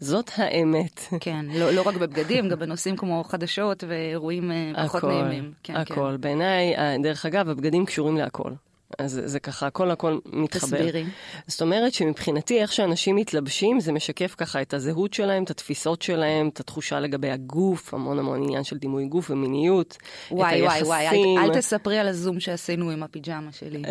[0.00, 1.00] זאת האמת.
[1.20, 5.52] כן, לא, לא רק בבגדים, גם בנושאים כמו חדשות ואירועים אה, פחות נעימים.
[5.62, 6.16] כן, הכל.
[6.16, 8.52] בעיניי, אה, דרך אגב, הבגדים קשורים להכל.
[8.98, 10.76] אז זה, ככה, הכל הכל מתחבר.
[10.76, 11.04] תסבירי.
[11.46, 16.48] זאת אומרת שמבחינתי, איך שאנשים מתלבשים, זה משקף ככה את הזהות שלהם, את התפיסות שלהם,
[16.48, 19.96] את התחושה לגבי הגוף, המון המון עניין של דימוי גוף ומיניות,
[20.30, 21.50] וואי, את וואי, וואי, אל.
[21.50, 23.82] אל תספרי על הזום שעשינו עם הפיג'מה שלי.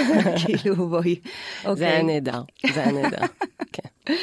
[0.40, 1.20] כאילו, בואי.
[1.72, 2.02] זה היה אוקיי.
[2.02, 2.42] נהדר,
[2.74, 3.26] זה היה נהדר,
[3.72, 4.14] כן.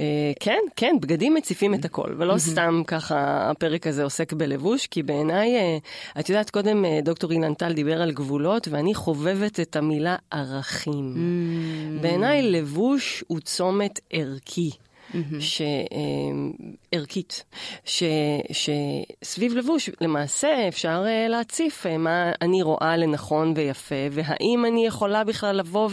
[0.00, 5.02] אה, כן, כן, בגדים מציפים את הכל, ולא סתם ככה הפרק הזה עוסק בלבוש, כי
[5.02, 5.78] בעיניי, אה,
[6.20, 11.14] את יודעת, קודם אה, דוקטור אילן טל דיבר על גבולות, ואני חובבת את המילה ערכים.
[12.00, 14.70] בעיניי לבוש הוא צומת ערכי.
[15.40, 15.62] ש...
[15.62, 17.44] אה, ערכית,
[17.84, 18.02] ש...
[18.52, 25.24] שסביב לבוש למעשה אפשר אה, להציף אה, מה אני רואה לנכון ויפה, והאם אני יכולה
[25.24, 25.90] בכלל לבוא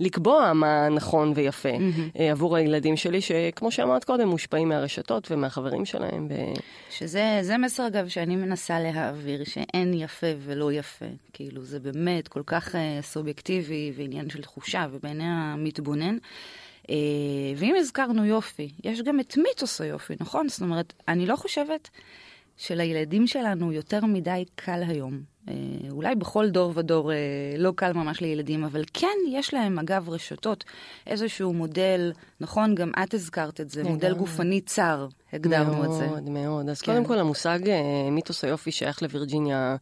[0.00, 1.68] ולקבוע מה נכון ויפה
[2.18, 6.28] אה, עבור הילדים שלי, שכמו שאמרת קודם, מושפעים מהרשתות ומהחברים שלהם.
[6.90, 11.06] שזה זה מסר, אגב, שאני מנסה להעביר, שאין יפה ולא יפה.
[11.32, 16.16] כאילו, זה באמת כל כך uh, סובייקטיבי ועניין של תחושה, ובעיני המתבונן.
[16.88, 16.90] Uh,
[17.56, 20.48] ואם הזכרנו יופי, יש גם את מיתוס היופי, נכון?
[20.48, 21.90] זאת אומרת, אני לא חושבת
[22.56, 25.20] שלילדים שלנו יותר מדי קל היום.
[25.46, 25.50] Uh,
[25.90, 27.14] אולי בכל דור ודור uh,
[27.58, 30.64] לא קל ממש לילדים, אבל כן יש להם, אגב, רשתות,
[31.06, 32.74] איזשהו מודל, נכון?
[32.74, 36.06] גם את הזכרת את זה, מודל גופני צר, הגדרנו את זה.
[36.06, 36.68] מאוד, מאוד.
[36.68, 36.92] אז כן.
[36.92, 37.76] קודם כל המושג אה,
[38.10, 39.76] מיתוס היופי שייך לווירג'יניה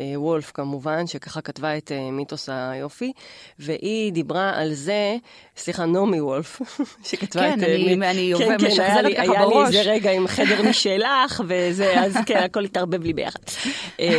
[0.00, 3.12] אה, וולף כמובן, שככה כתבה את אה, מיתוס היופי,
[3.58, 5.16] והיא דיברה על זה,
[5.56, 6.60] סליחה, נעמי וולף,
[7.08, 7.62] שכתבה כן, את...
[7.64, 8.86] אני- מי- אני כן, עובר- כן, משחזרת
[9.16, 9.74] ככה היה לי בראש.
[9.76, 13.40] איזה רגע עם חדר משלך, וזה, אז כן, הכל התערבב לי ביחד.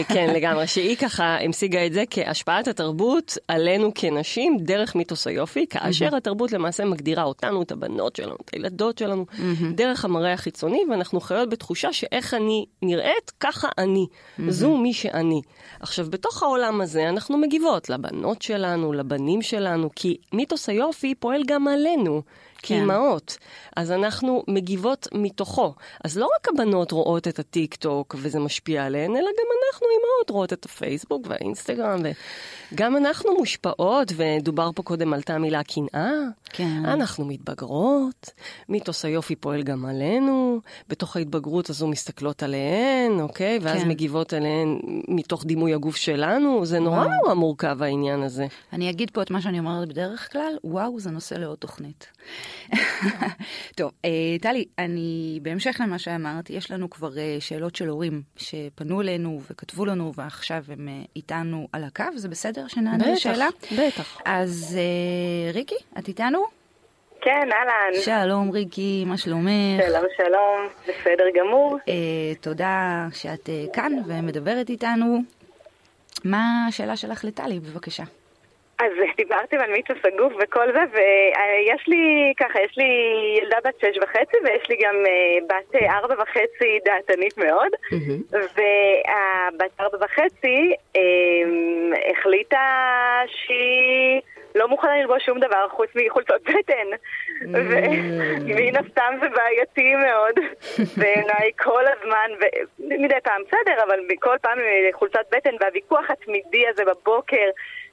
[0.08, 6.16] כן, לגמרי, שהיא ככה המשיגה את זה כהשפעת התרבות עלינו כנשים דרך מיתוס היופי, כאשר
[6.16, 9.26] התרבות למעשה מגדירה אותנו, את הבנות שלנו, את הילדות שלנו,
[9.76, 14.06] דרך המראה החיצוני, ואנחנו חיות בתחושה שאיך אני נראית, ככה אני.
[14.50, 15.42] זו מי שאני.
[15.80, 21.68] עכשיו, בתוך העולם הזה אנחנו מגיבות לבנות שלנו, לבנים שלנו, כי מיתוס היופי פועל גם
[21.68, 22.22] עלינו.
[22.64, 22.76] כן.
[22.76, 23.38] כאימהות.
[23.76, 25.74] אז אנחנו מגיבות מתוכו.
[26.04, 30.30] אז לא רק הבנות רואות את הטיק טוק וזה משפיע עליהן, אלא גם אנחנו אימהות
[30.30, 32.02] רואות את הפייסבוק והאינסטגרם,
[32.74, 36.12] וגם אנחנו מושפעות, ודובר פה קודם עלתה המילה קנאה.
[36.50, 36.86] כן.
[36.86, 38.30] אנחנו מתבגרות,
[38.70, 43.60] מיתוס היופי פועל גם עלינו, בתוך ההתבגרות הזו מסתכלות עליהן, אוקיי?
[43.62, 43.88] ואז כן.
[43.88, 47.10] מגיבות עליהן מתוך דימוי הגוף שלנו, זה נורא וואו.
[47.24, 48.48] נורא מורכב העניין הזה.
[48.74, 52.08] אני אגיד פה את מה שאני אומרת בדרך כלל, וואו, זה נושא לעוד תוכנית.
[53.78, 54.10] טוב, אה,
[54.42, 59.86] טלי, אני, בהמשך למה שאמרת, יש לנו כבר אה, שאלות של הורים שפנו אלינו וכתבו
[59.86, 63.48] לנו, ועכשיו הם אה, איתנו על הקו, זה בסדר שנענה לשאלה?
[63.72, 64.22] בטח.
[64.26, 66.62] אז אה, ריקי, את איתנו?
[67.22, 68.02] כן, אהלן.
[68.02, 69.82] שלום ריקי, מה שלומך?
[69.88, 70.68] שלום, שלום.
[70.84, 71.78] בסדר גמור.
[71.88, 75.20] אה, תודה שאת אה, כאן ומדברת איתנו.
[76.24, 78.04] מה השאלה שלך לטלי, בבקשה.
[78.82, 82.90] אז דיברתם על מיתוס הגוף וכל זה, ויש לי, ככה, יש לי
[83.38, 87.72] ילדה בת שש וחצי, ויש לי גם אה, בת ארבע וחצי דעתנית מאוד,
[88.32, 91.02] והבת ארבע וחצי אה,
[92.12, 92.68] החליטה
[93.28, 94.22] שהיא
[94.56, 96.88] לא מוכנה ללבוש שום דבר חוץ מחולצות בטן.
[98.48, 100.36] ומן הסתם זה בעייתי מאוד,
[101.00, 102.32] בעיניי כל הזמן,
[102.80, 104.58] ומדי פעם בסדר, אבל כל פעם
[104.94, 107.50] חולצת בטן, והוויכוח התמידי הזה בבוקר,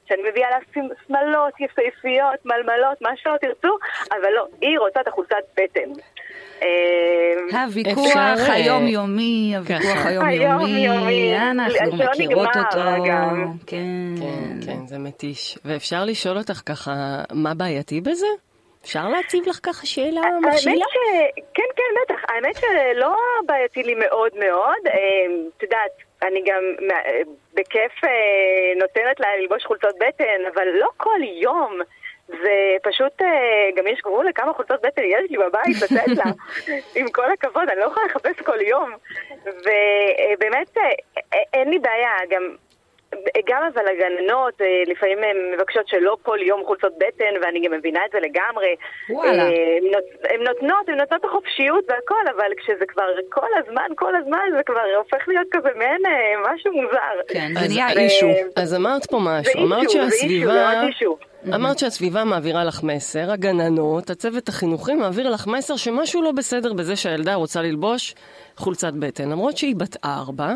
[0.09, 3.77] שאני מביאה לה שמלות יפהפיות, מלמלות, מה שלא תרצו,
[4.11, 5.89] אבל לא, היא רוצה את החולצת בטן.
[6.61, 10.05] אה, הוויכוח אה, היומיומי, הוויכוח.
[10.05, 12.79] היומיומי, אנחנו שלא מכירות אותו.
[13.07, 13.53] גם.
[13.67, 14.15] כן.
[14.19, 15.57] כן, כן, זה מתיש.
[15.65, 16.91] ואפשר לשאול אותך ככה,
[17.33, 18.27] מה בעייתי בזה?
[18.83, 20.85] אפשר להציב לך ככה שאלה האמת מכשילה?
[20.89, 20.95] ש...
[21.53, 22.21] כן, כן, בטח.
[22.29, 24.87] האמת שלא בעייתי לי מאוד מאוד.
[24.87, 24.93] אה,
[25.57, 25.91] את יודעת,
[26.23, 27.21] אני גם אה,
[27.59, 28.09] בכיף אה,
[28.75, 31.79] נותנת לה ללבוש חולצות בטן, אבל לא כל יום.
[32.27, 36.23] זה פשוט, אה, גם יש גבול לכמה חולצות בטן יש לי בבית לתת לה.
[36.95, 38.91] עם כל הכבוד, אני לא יכולה לחפש כל יום.
[39.45, 42.55] ובאמת, אה, אין לי בעיה, גם...
[43.49, 47.99] גם אבל הגננות אה, לפעמים הן מבקשות שלא כל יום חולצות בטן, ואני גם מבינה
[48.05, 48.75] את זה לגמרי.
[49.09, 49.43] וואלה.
[49.43, 53.87] אה, הן נות- הן נותנות, הן נותנות את החופשיות והכל, אבל כשזה כבר כל הזמן,
[53.95, 57.15] כל הזמן, זה כבר הופך להיות כזה מעין אה, משהו מוזר.
[57.27, 58.27] כן, אז- זה נהיה אישו.
[58.55, 60.81] אז אמרת פה משהו, אמרת אישו, זה אישו, זה שהסביבה...
[60.87, 61.17] אישו.
[61.55, 66.95] אמרת שהסביבה מעבירה לך מסר, הגננות, הצוות החינוכי מעביר לך מסר שמשהו לא בסדר בזה
[66.95, 68.15] שהילדה רוצה ללבוש
[68.59, 70.55] חולצת בטן, למרות שהיא בת ארבע,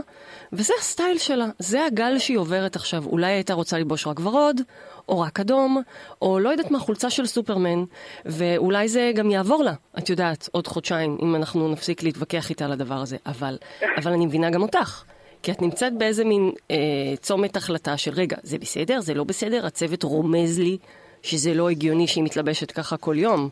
[0.53, 3.05] וזה הסטייל שלה, זה הגל שהיא עוברת עכשיו.
[3.05, 4.61] אולי היא הייתה רוצה ללבוש רק ורוד,
[5.09, 5.81] או רק אדום,
[6.21, 7.83] או לא יודעת מה, חולצה של סופרמן,
[8.25, 12.71] ואולי זה גם יעבור לה, את יודעת, עוד חודשיים, אם אנחנו נפסיק להתווכח איתה על
[12.71, 13.17] הדבר הזה.
[13.25, 13.57] אבל,
[13.97, 15.03] אבל אני מבינה גם אותך.
[15.43, 16.75] כי את נמצאת באיזה מין אה,
[17.21, 20.77] צומת החלטה של רגע, זה בסדר, זה לא בסדר, הצוות רומז לי
[21.21, 23.49] שזה לא הגיוני שהיא מתלבשת ככה כל יום.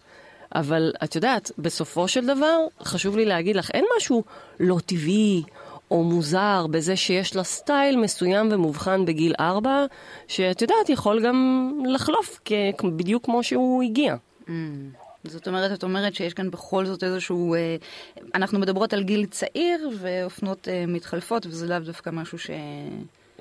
[0.55, 4.23] אבל את יודעת, בסופו של דבר, חשוב לי להגיד לך, אין משהו
[4.59, 5.43] לא טבעי
[5.91, 9.85] או מוזר בזה שיש לה סטייל מסוים ומובחן בגיל ארבע,
[10.27, 14.15] שאת יודעת, יכול גם לחלוף כ- בדיוק כמו שהוא הגיע.
[14.47, 14.51] Mm.
[15.23, 17.55] זאת אומרת, את אומרת שיש כאן בכל זאת איזשהו...
[17.55, 17.75] אה,
[18.35, 22.49] אנחנו מדברות על גיל צעיר ואופנות אה, מתחלפות, וזה לאו דווקא משהו ש...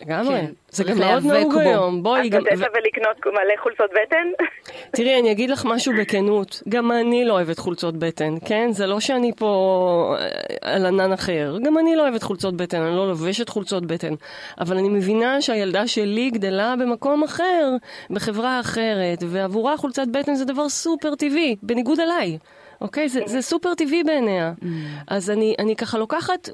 [0.01, 0.41] לגמרי.
[0.41, 1.59] כן, זה גם מאוד נהוג בו.
[1.59, 2.03] היום.
[2.03, 2.41] בואי, את גם...
[2.41, 4.45] נותנת לה ולקנות מלא חולצות בטן?
[4.97, 8.73] תראי, אני אגיד לך משהו בכנות, גם אני לא אוהבת חולצות בטן, כן?
[8.73, 10.29] זה לא שאני פה אה,
[10.61, 14.15] על ענן אחר, גם אני לא אוהבת חולצות בטן, אני לא לובשת חולצות בטן,
[14.61, 17.71] אבל אני מבינה שהילדה שלי גדלה במקום אחר,
[18.11, 22.39] בחברה אחרת, ועבורה חולצת בטן זה דבר סופר טבעי, בניגוד אליי.
[22.81, 23.09] אוקיי?
[23.09, 24.53] זה, זה סופר טבעי בעיניה.
[25.09, 26.49] אז אני, אני ככה לוקחת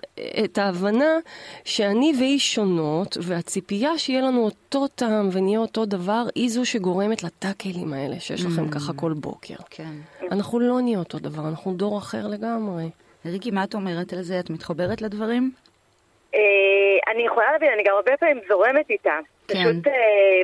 [0.45, 1.19] את ההבנה
[1.65, 7.93] שאני והיא שונות, והציפייה שיהיה לנו אותו טעם ונהיה אותו דבר, היא זו שגורמת לטאקלים
[7.93, 9.55] האלה שיש לכם ככה כל בוקר.
[9.71, 9.93] כן.
[10.31, 12.91] אנחנו לא נהיה אותו דבר, אנחנו דור אחר לגמרי.
[13.27, 14.41] ריקי, מה את אומרת על זה?
[14.41, 15.51] את מתחברת לדברים?
[16.35, 16.41] אה,
[17.15, 19.19] אני יכולה להבין, אני גם הרבה פעמים זורמת איתה.
[19.49, 19.55] כן.
[19.55, 19.93] פשוט אה,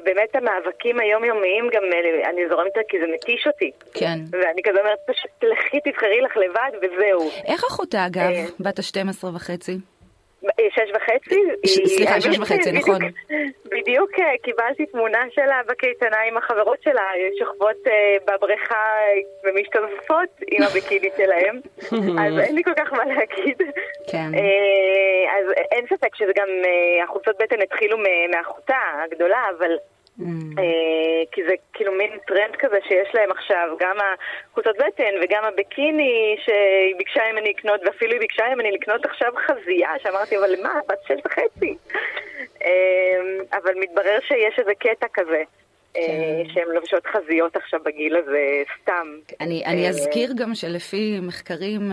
[0.05, 3.71] באמת המאבקים היומיומיים גם, אה, אני זורמת כי זה מתיש אותי.
[3.95, 4.19] כן.
[4.33, 7.31] ואני כזה אומרת, פשוט לכי תבחרי לך לבד וזהו.
[7.47, 8.45] איך אחותה, אגב, אה.
[8.61, 9.79] בת ה-12 וחצי?
[10.45, 11.41] אה, שש וחצי?
[11.67, 12.99] ש- סליחה, שש וחצי, נכון.
[13.65, 17.03] בדיוק אה, קיבלתי תמונה שלה בקייטנה עם החברות שלה,
[17.39, 19.13] שוכבות אה, בבריכה אה,
[19.45, 21.61] ומשתזפות עם הביקיני שלהם,
[22.23, 23.57] אז אין לי כל כך מה להגיד.
[24.11, 24.29] כן.
[25.39, 26.49] אז אין ספק שזה גם,
[27.05, 27.99] החולצות בטן התחילו
[28.31, 29.77] מאחותה הגדולה, אבל...
[30.21, 30.25] Mm.
[30.59, 33.97] אה, כי זה כאילו מין טרנד כזה שיש להם עכשיו, גם
[34.51, 39.91] החולצות בטן וגם הביקיני שהיא ביקשה ממני לקנות, ואפילו היא ביקשה ממני לקנות עכשיו חזייה,
[40.03, 41.77] שאמרתי, אבל מה, בת שש וחצי.
[42.65, 45.43] אה, אבל מתברר שיש איזה קטע כזה.
[45.97, 49.07] אה, שהן לובשות חזיות עכשיו בגיל הזה סתם.
[49.41, 51.91] אני, אני אה, אזכיר גם שלפי מחקרים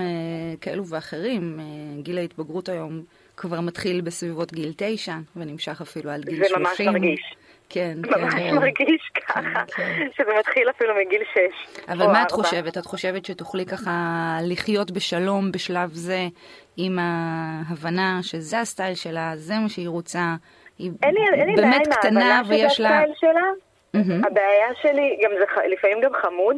[0.61, 1.57] כאלו ואחרים,
[2.01, 3.01] גיל ההתבגרות היום
[3.37, 6.63] כבר מתחיל בסביבות גיל תשע, ונמשך אפילו עד גיל זה שלושים.
[6.63, 7.35] ממש מרגיש.
[7.69, 8.55] כן, ממש כן.
[8.55, 9.39] מרגיש ככה,
[10.15, 11.83] שזה מתחיל אפילו מגיל שש.
[11.89, 12.31] אבל מה את.
[12.31, 12.77] חושבת?
[12.77, 13.91] את חושבת שתוכלי ככה
[14.43, 16.19] לחיות בשלום בשלב זה,
[16.77, 20.35] עם ההבנה שזה הסטייל שלה, זה מה שהיא רוצה,
[20.79, 23.01] היא אין לי, אין באמת עם קטנה ויש לה...
[23.15, 23.41] שלה.
[23.93, 24.25] מהמם.
[24.25, 26.55] הבעיה שלי, גם זה לפעמים גם חמוד,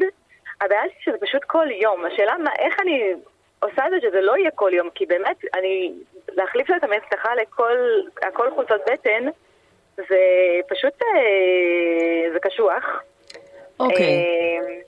[0.62, 2.06] הבעיה שלי שזה פשוט כל יום.
[2.06, 3.14] השאלה מה, איך אני
[3.60, 5.92] עושה את זה שזה לא יהיה כל יום, כי באמת, אני,
[6.32, 7.78] להחליף לה את המבטחה לכל,
[8.22, 9.24] הכל חולצות בטן,
[9.98, 10.20] זה
[10.68, 13.04] פשוט, אה, זה קשוח.
[13.86, 14.06] אוקיי.
[14.08, 14.22] אה,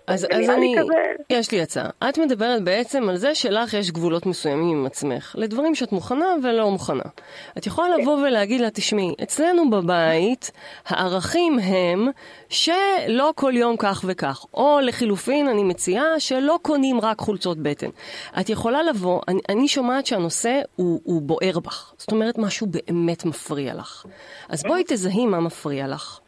[0.07, 0.93] אז, אז אני, כזה-
[1.29, 1.89] יש לי הצעה.
[2.09, 6.71] את מדברת בעצם על זה שלך יש גבולות מסוימים עם עצמך, לדברים שאת מוכנה ולא
[6.71, 7.03] מוכנה.
[7.57, 10.51] את יכולה לבוא ולהגיד לה, תשמעי, אצלנו בבית
[10.87, 12.07] הערכים הם
[12.49, 17.89] שלא כל יום כך וכך, או לחילופין אני מציעה שלא קונים רק חולצות בטן.
[18.39, 23.25] את יכולה לבוא, אני, אני שומעת שהנושא הוא, הוא בוער בך, זאת אומרת משהו באמת
[23.25, 24.05] מפריע לך.
[24.49, 26.19] אז בואי תזהי מה מפריע לך.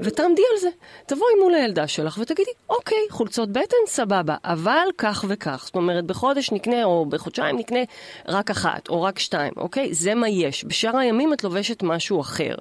[0.00, 0.68] ותעמדי על זה.
[1.06, 5.62] תבואי מול הילדה שלך ותגידי, אוקיי, חולצות בטן, סבבה, אבל כך וכך.
[5.66, 7.80] זאת אומרת, בחודש נקנה, או בחודשיים נקנה
[8.28, 9.94] רק אחת, או רק שתיים, אוקיי?
[9.94, 10.64] זה מה יש.
[10.64, 12.54] בשאר הימים את לובשת משהו אחר.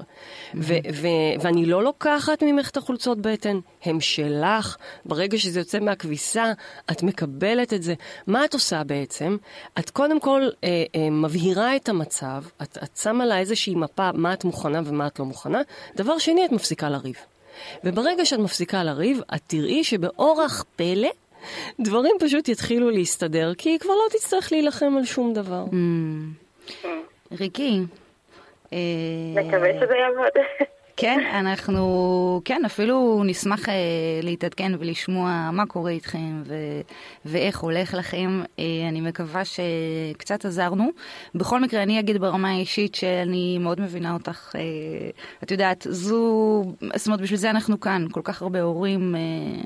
[0.55, 4.77] ו- ו- ואני לא לוקחת ממך את החולצות בטן, הם שלך.
[5.05, 6.53] ברגע שזה יוצא מהכביסה,
[6.91, 7.93] את מקבלת את זה.
[8.27, 9.37] מה את עושה בעצם?
[9.79, 14.33] את קודם כל אה, אה, מבהירה את המצב, את, את שמה לה איזושהי מפה מה
[14.33, 15.61] את מוכנה ומה את לא מוכנה.
[15.95, 17.15] דבר שני, את מפסיקה לריב.
[17.83, 21.09] וברגע שאת מפסיקה לריב, את תראי שבאורח פלא,
[21.79, 25.63] דברים פשוט יתחילו להסתדר, כי היא כבר לא תצטרך להילחם על שום דבר.
[27.39, 27.79] ריקי.
[28.73, 28.77] אה,
[29.35, 30.31] מקווה שזה יעבוד.
[30.97, 33.73] כן, אנחנו, כן, אפילו נשמח אה,
[34.23, 36.55] להתעדכן ולשמוע מה קורה איתכם ו,
[37.25, 38.41] ואיך הולך לכם.
[38.59, 40.89] אה, אני מקווה שקצת עזרנו.
[41.35, 44.55] בכל מקרה, אני אגיד ברמה האישית שאני מאוד מבינה אותך.
[44.55, 44.61] אה,
[45.43, 46.63] את יודעת, זו,
[46.95, 48.05] זאת אומרת, בשביל זה אנחנו כאן.
[48.11, 49.21] כל כך הרבה הורים אה,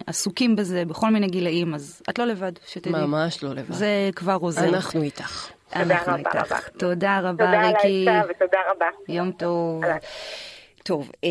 [0.07, 3.05] עסוקים בזה בכל מיני גילאים, אז את לא לבד, שתדעי.
[3.05, 3.73] ממש לא לבד.
[3.73, 4.69] זה כבר עוזר.
[4.69, 5.49] אנחנו איתך.
[5.75, 6.35] אנחנו איתך.
[6.35, 6.57] רבה.
[6.77, 8.09] תודה רבה, תודה על ריקי.
[8.09, 8.85] העצה ותודה רבה.
[9.09, 9.83] יום טוב.
[10.87, 11.29] טוב, אה,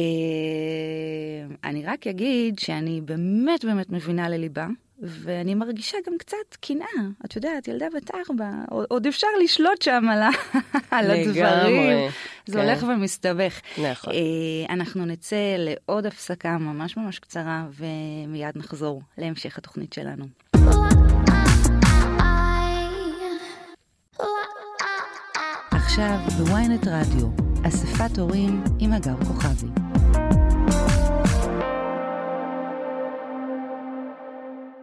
[1.65, 4.67] אני רק אגיד שאני באמת באמת מבינה לליבה,
[4.99, 6.87] ואני מרגישה גם קצת קנאה.
[7.25, 8.51] את יודעת, ילדה בת ארבע,
[8.89, 10.23] עוד- אפשר לשלוט שם על,
[10.91, 12.11] על הדברים.
[12.47, 12.59] זה כן.
[12.59, 13.61] הולך ומסתבך.
[13.91, 14.13] נכון.
[14.15, 20.25] אה, אנחנו נצא לעוד הפסקה ממש ממש קצרה, ומיד נחזור להמשך התוכנית שלנו.
[25.71, 27.27] עכשיו בוויינט רדיו,
[27.69, 29.69] אספת הורים עם הגר כוכבי.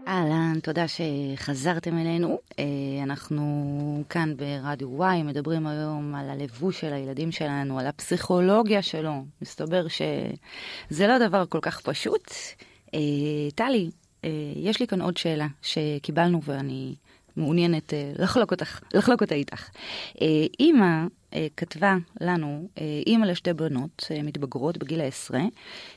[0.08, 2.40] אהלן, תודה שחזרתם אלינו.
[2.60, 2.66] אה,
[3.04, 9.26] אנחנו כאן ברדיו וואי מדברים היום על הלבוש של הילדים שלנו, על הפסיכולוגיה שלו.
[9.42, 12.32] מסתבר שזה לא דבר כל כך פשוט.
[12.94, 13.00] אה,
[13.56, 13.90] טלי,
[14.24, 16.96] אה, יש לי כאן עוד שאלה שקיבלנו ואני
[17.38, 19.70] מעוניינת אה, לחלוק, אותך, לחלוק אותה איתך.
[20.22, 20.28] אה,
[20.60, 22.68] אימא אה, כתבה לנו,
[23.08, 25.42] אימא לשתי בנות מתבגרות בגיל העשרה,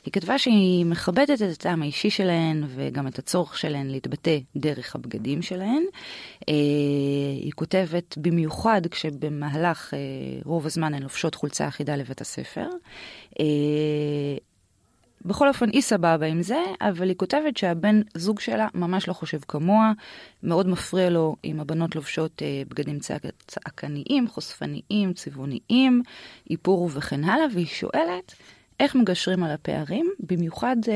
[0.05, 5.43] היא כתבה שהיא מכבדת את הטעם האישי שלהן וגם את הצורך שלהן להתבטא דרך הבגדים
[5.43, 5.83] שלהן.
[7.43, 9.95] היא כותבת במיוחד כשבמהלך
[10.45, 12.69] רוב הזמן הן לובשות חולצה אחידה לבית הספר.
[15.27, 19.39] בכל אופן, היא סבבה עם זה, אבל היא כותבת שהבן זוג שלה ממש לא חושב
[19.49, 19.93] כמוה,
[20.43, 26.03] מאוד מפריע לו אם הבנות לובשות אה, בגדים צעק, צעקניים, חושפניים, צבעוניים,
[26.51, 28.35] איפור וכן הלאה, והיא שואלת
[28.81, 30.95] איך מגשרים על הפערים, במיוחד אה,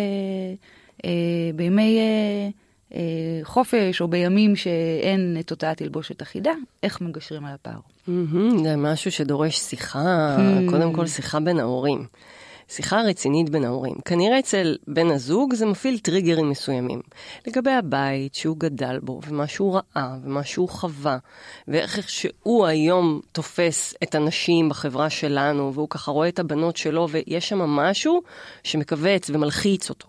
[1.05, 1.11] אה,
[1.55, 2.49] בימי אה,
[2.95, 3.01] אה,
[3.45, 7.81] חופש או בימים שאין את אותה תלבושת אחידה, איך מגשרים על הפער.
[8.07, 10.71] מהמם, זה משהו שדורש שיחה, Hmm.
[10.71, 12.07] קודם כל שיחה בין ההורים.
[12.70, 13.94] שיחה רצינית בין ההורים.
[14.04, 17.00] כנראה אצל בן הזוג זה מפעיל טריגרים מסוימים.
[17.46, 21.18] לגבי הבית שהוא גדל בו, ומה שהוא ראה, ומה שהוא חווה,
[21.68, 27.48] ואיך שהוא היום תופס את הנשים בחברה שלנו, והוא ככה רואה את הבנות שלו, ויש
[27.48, 28.22] שם משהו
[28.62, 30.09] שמכווץ ומלחיץ אותו.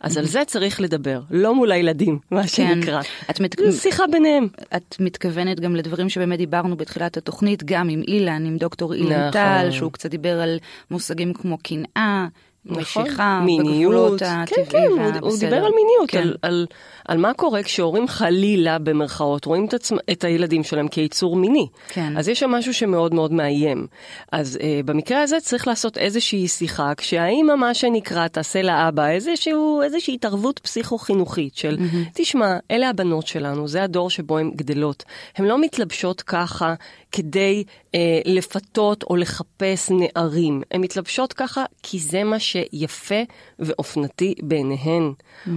[0.00, 3.00] אז על זה צריך לדבר, לא מול הילדים, מה שנקרא.
[3.30, 3.56] את, מת...
[3.72, 4.48] שיחה ביניהם.
[4.76, 9.30] את מתכוונת גם לדברים שבאמת דיברנו בתחילת התוכנית, גם עם אילן, עם דוקטור אילן נכון.
[9.30, 10.58] טל, שהוא קצת דיבר על
[10.90, 12.26] מושגים כמו קנאה,
[12.68, 14.22] משיכה מיניות.
[14.46, 14.78] כן, כן,
[15.20, 15.38] הוא.
[15.38, 16.18] דיבר על מיניות, כן.
[16.18, 16.66] על, על,
[17.08, 21.66] על מה קורה כשהורים חלילה, במרכאות, רואים את, עצמ, את הילדים שלהם כיצור מיני.
[21.88, 22.16] כן.
[22.16, 23.86] אז יש שם משהו שמאוד מאוד מאיים.
[24.32, 30.14] אז אה, במקרה הזה צריך לעשות איזושהי שיחה, כשהאימא, מה שנקרא, תעשה לאבא איזשהו, איזושהי
[30.14, 31.78] התערבות פסיכו-חינוכית של,
[32.14, 35.04] תשמע, אלה הבנות שלנו, זה הדור שבו הן גדלות.
[35.36, 36.74] הן לא מתלבשות ככה
[37.12, 40.62] כדי אה, לפתות או לחפש נערים.
[40.70, 43.22] הן מתלבשות ככה כי זה מה שיפה
[43.58, 45.12] ואופנתי בעיניהן,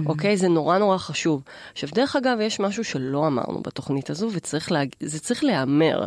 [0.06, 0.36] אוקיי?
[0.36, 1.42] זה נורא נורא חשוב.
[1.72, 5.18] עכשיו, דרך אגב, יש משהו שלא אמרנו בתוכנית הזו, וזה.
[5.18, 6.06] צריך להיאמר,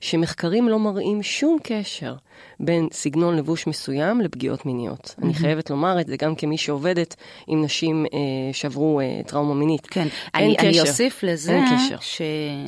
[0.00, 2.14] שמחקרים לא מראים שום קשר
[2.60, 5.14] בין סגנון לבוש מסוים לפגיעות מיניות.
[5.22, 7.16] אני חייבת לומר את זה גם כמי שעובדת
[7.46, 8.18] עם נשים אה,
[8.52, 9.86] שעברו אה, טראומה מינית.
[9.86, 10.80] כן, אין אני, אני קשר.
[10.80, 11.60] אוסיף לזה.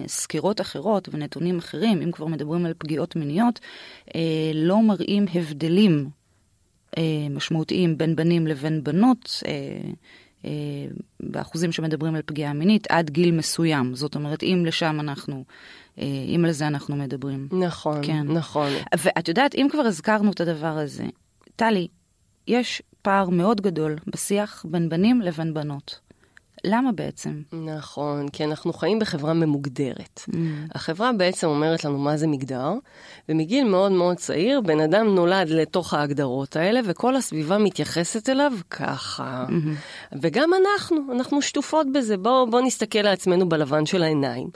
[0.07, 3.61] שסקירות אחרות ונתונים אחרים, אם כבר מדברים על פגיעות מיניות,
[4.15, 4.21] אה,
[4.55, 6.09] לא מראים הבדלים
[6.99, 9.43] אה, משמעותיים בין בנים לבין בנות.
[9.47, 9.53] אה,
[11.21, 13.95] באחוזים שמדברים על פגיעה מינית עד גיל מסוים.
[13.95, 15.45] זאת אומרת, אם לשם אנחנו,
[15.99, 16.05] אה,
[16.37, 17.49] אם על זה אנחנו מדברים.
[17.53, 18.27] נכון, כן.
[18.27, 18.71] נכון.
[18.99, 21.05] ואת יודעת, אם כבר הזכרנו את הדבר הזה,
[21.57, 21.89] טלי,
[22.49, 26.01] יש פער מאוד גדול בשיח בין בנים לבין בנות.
[26.65, 27.43] למה בעצם?
[27.53, 30.21] נכון, כי אנחנו חיים בחברה ממוגדרת.
[30.31, 30.35] Mm.
[30.75, 32.73] החברה בעצם אומרת לנו מה זה מגדר,
[33.29, 39.45] ומגיל מאוד מאוד צעיר, בן אדם נולד לתוך ההגדרות האלה, וכל הסביבה מתייחסת אליו ככה.
[39.49, 40.17] Mm-hmm.
[40.23, 42.17] וגם אנחנו, אנחנו שטופות בזה.
[42.17, 44.49] בואו בוא נסתכל על עצמנו בלבן של העיניים.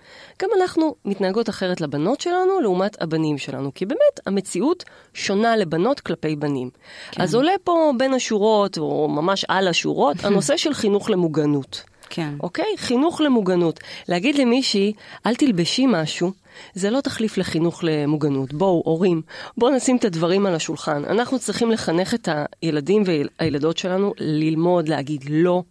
[0.42, 4.84] גם אנחנו מתנהגות אחרת לבנות שלנו לעומת הבנים שלנו, כי באמת המציאות
[5.14, 6.70] שונה לבנות כלפי בנים.
[7.10, 7.22] כן.
[7.22, 11.82] אז עולה פה בין השורות, או ממש על השורות, הנושא של חינוך למוגנות.
[12.10, 12.34] כן.
[12.42, 12.74] אוקיי?
[12.76, 13.80] חינוך למוגנות.
[14.08, 14.92] להגיד למישהי,
[15.26, 16.32] אל תלבשי משהו,
[16.74, 18.52] זה לא תחליף לחינוך למוגנות.
[18.52, 19.22] בואו, הורים,
[19.56, 21.04] בואו נשים את הדברים על השולחן.
[21.04, 22.28] אנחנו צריכים לחנך את
[22.62, 25.62] הילדים והילדות שלנו ללמוד, להגיד לא.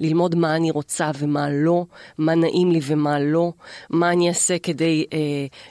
[0.00, 1.84] ללמוד מה אני רוצה ומה לא,
[2.18, 3.52] מה נעים לי ומה לא,
[3.90, 5.18] מה אני אעשה כדי אה,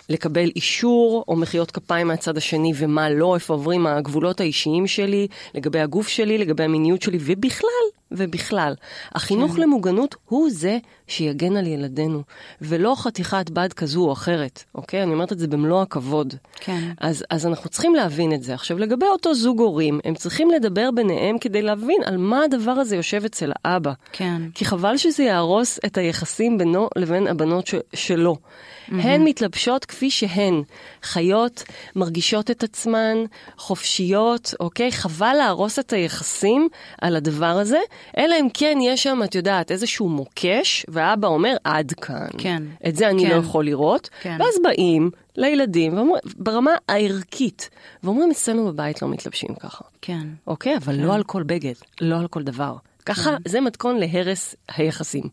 [0.10, 5.80] לקבל אישור או מחיאות כפיים מהצד השני ומה לא, איפה עוברים הגבולות האישיים שלי, לגבי
[5.80, 8.74] הגוף שלי, לגבי המיניות שלי, ובכלל, ובכלל.
[9.16, 9.62] החינוך כן.
[9.62, 12.24] למוגנות הוא זה שיגן על ילדינו,
[12.62, 15.04] ולא חתיכת בד כזו או אחרת, אוקיי?
[15.04, 16.34] אני אומרת את זה במלוא הכבוד.
[16.56, 16.92] כן.
[17.02, 18.54] אז, אז אנחנו צריכים להבין את זה.
[18.54, 22.96] עכשיו, לגבי אותו זוג הורים, הם צריכים לדבר ביניהם כדי להבין על מה הדבר הזה
[22.96, 23.94] יושב אצל האבא.
[24.12, 24.42] כן.
[24.54, 28.36] כי חבל שזה יהרוס את היחסים בינו לבין הבנות ש- שלו.
[28.36, 28.94] Mm-hmm.
[28.94, 30.64] הן מתלבשות כפי שהן,
[31.04, 31.64] חיות,
[31.96, 33.18] מרגישות את עצמן,
[33.58, 34.92] חופשיות, אוקיי?
[34.92, 36.68] חבל להרוס את היחסים
[37.02, 37.80] על הדבר הזה,
[38.18, 42.28] אלא אם כן יש שם, את יודעת, איזשהו מוקש, והאבא אומר, עד כאן.
[42.38, 42.64] כן.
[42.88, 43.30] את זה אני כן.
[43.30, 44.10] לא יכול לראות.
[44.22, 44.38] כן.
[44.40, 47.70] ואז באים לילדים, ואומרים, ברמה הערכית,
[48.04, 49.86] ואומרים, אצלנו בבית לא מתלבשים ככה.
[50.02, 50.28] כן.
[50.48, 52.76] אוקיי, אבל לא על כל בגד, לא על כל דבר.
[53.06, 55.24] ככה, זה מתכון להרס היחסים.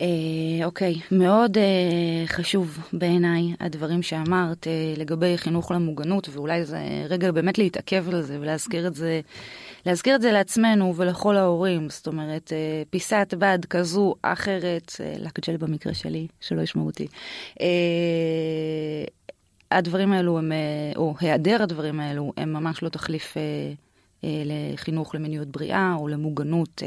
[0.00, 6.78] אה, אוקיי, מאוד אה, חשוב בעיניי הדברים שאמרת אה, לגבי חינוך למוגנות, ואולי זה
[7.08, 9.20] רגע באמת להתעכב על זה ולהזכיר את זה,
[9.86, 11.90] להזכיר את זה לעצמנו ולכל ההורים.
[11.90, 17.06] זאת אומרת, אה, פיסת בד כזו, אחרת, אה, לקג'ל במקרה שלי, שלא ישמעו אותי.
[17.60, 17.66] אה,
[19.70, 20.52] הדברים האלו הם,
[20.96, 23.36] או היעדר הדברים האלו, הם ממש לא תחליף
[24.22, 26.82] לחינוך למיניות בריאה או למוגנות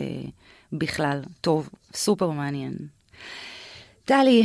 [0.74, 1.22] בכלל.
[1.41, 2.74] טוב, סופר מעניין.
[4.06, 4.43] טלי,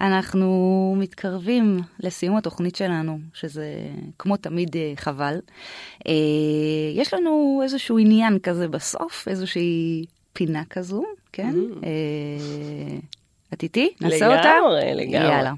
[0.00, 3.64] אנחנו מתקרבים לסיום התוכנית שלנו, שזה
[4.18, 5.38] כמו תמיד אה, חבל.
[6.08, 6.12] אה,
[6.94, 11.54] יש לנו איזשהו עניין כזה בסוף, איזושהי פינה כזו, כן?
[11.84, 12.98] אה,
[13.54, 13.94] את איתי?
[14.00, 14.54] נעשה אותה?
[14.58, 15.34] לגמרי, לגמרי.
[15.34, 15.52] יאללה.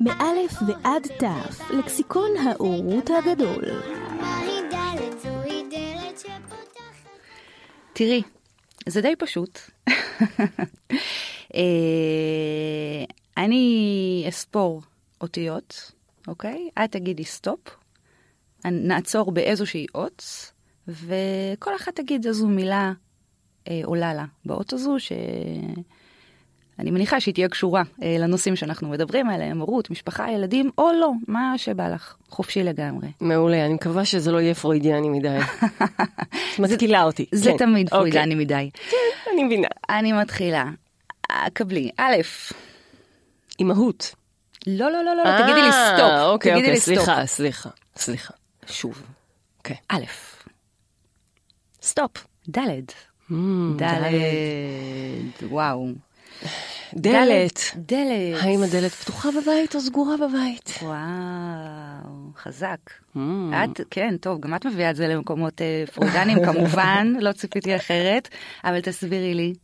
[0.00, 3.97] מאלף ועד תף, לקסיקון האורות הגדול.
[7.98, 8.22] תראי,
[8.86, 9.58] זה די פשוט.
[11.54, 13.04] אה,
[13.36, 14.82] אני אספור
[15.20, 15.92] אותיות,
[16.28, 16.68] אוקיי?
[16.84, 17.60] את תגידי סטופ,
[18.64, 20.24] נעצור באיזושהי אות,
[20.88, 22.92] וכל אחת תגיד איזו מילה
[23.68, 24.96] אה, עולה לה באות הזו,
[26.78, 31.12] שאני מניחה שהיא תהיה קשורה אה, לנושאים שאנחנו מדברים עליהם, הורות, משפחה, ילדים, או לא,
[31.28, 33.08] מה שבא לך, חופשי לגמרי.
[33.20, 35.38] מעולה, אני מקווה שזה לא יהיה פרוידיאני מדי.
[36.54, 37.26] את מתקילה אותי.
[37.32, 37.56] זה כן.
[37.56, 37.98] תמיד אוקיי.
[38.12, 38.70] פרוידיאני מדי.
[39.32, 39.68] אני מבינה.
[39.90, 40.64] אני מתחילה.
[41.30, 42.16] אה, קבלי, א',
[43.60, 44.14] אימהות.
[44.66, 46.10] לא, לא, לא, לא, לא, תגידי לי אה, סטופ.
[46.22, 46.96] אוקיי, תגידי אוקיי, לי סטופ.
[46.96, 48.34] סליחה, סליחה, סליחה.
[48.66, 49.02] שוב.
[49.58, 49.76] אוקיי.
[49.88, 50.04] א',
[51.82, 52.26] סטופ.
[52.50, 52.58] ד',
[53.30, 53.34] Mm,
[53.76, 54.02] ד',
[55.42, 55.88] וואו.
[56.94, 57.60] דלת.
[57.76, 58.40] דלת.
[58.40, 60.78] האם הדלת פתוחה בבית או סגורה בבית?
[60.82, 62.18] וואו.
[62.36, 62.90] חזק.
[63.16, 63.18] Mm.
[63.64, 68.28] את, כן, טוב, גם את מביאה את זה למקומות אה, פרוידיאנים כמובן, לא ציפיתי אחרת,
[68.64, 69.54] אבל תסבירי לי.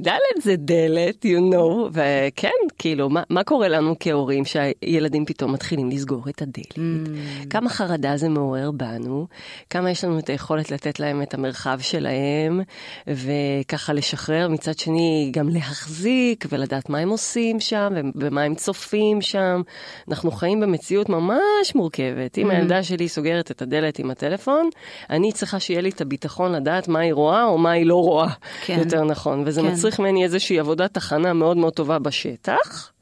[0.00, 0.10] ד'
[0.42, 6.28] זה דלת, you know, וכן, כאילו, מה, מה קורה לנו כהורים שהילדים פתאום מתחילים לסגור
[6.28, 6.72] את הדלת?
[6.72, 7.48] Mm.
[7.50, 9.26] כמה חרדה זה מעורר בנו,
[9.70, 12.60] כמה יש לנו את היכולת לתת להם את המרחב שלהם,
[13.06, 19.62] וככה לשחרר, מצד שני גם להחזיק ולדעת מה הם עושים שם, ומה הם צופים שם.
[20.08, 22.38] אנחנו חיים במציאות ממש מורכבת.
[22.38, 22.54] אם Mm.
[22.54, 24.68] הילדה שלי סוגרת את הדלת עם הטלפון,
[25.10, 28.28] אני צריכה שיהיה לי את הביטחון לדעת מה היא רואה או מה היא לא רואה,
[28.64, 28.78] כן.
[28.78, 29.42] יותר נכון.
[29.46, 29.66] וזה כן.
[29.84, 32.92] מצריך ממני איזושהי עבודת הכנה מאוד מאוד טובה בשטח.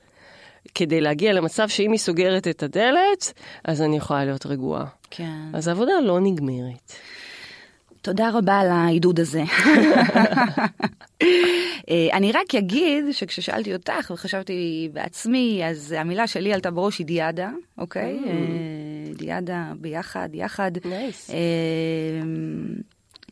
[0.74, 3.32] כדי להגיע למצב שאם היא סוגרת את הדלת,
[3.64, 4.84] אז אני יכולה להיות רגועה.
[5.10, 5.38] כן.
[5.52, 6.92] אז העבודה לא נגמרת.
[8.02, 9.42] תודה רבה על העידוד הזה.
[11.90, 17.50] אה, אני רק אגיד שכששאלתי אותך וחשבתי בעצמי, אז המילה שלי עלתה בראש היא דיאדה,
[17.78, 18.18] אוקיי?
[18.24, 18.28] Mm.
[18.28, 20.72] אה, דיאדה ביחד, יחד.
[20.84, 21.30] נייס.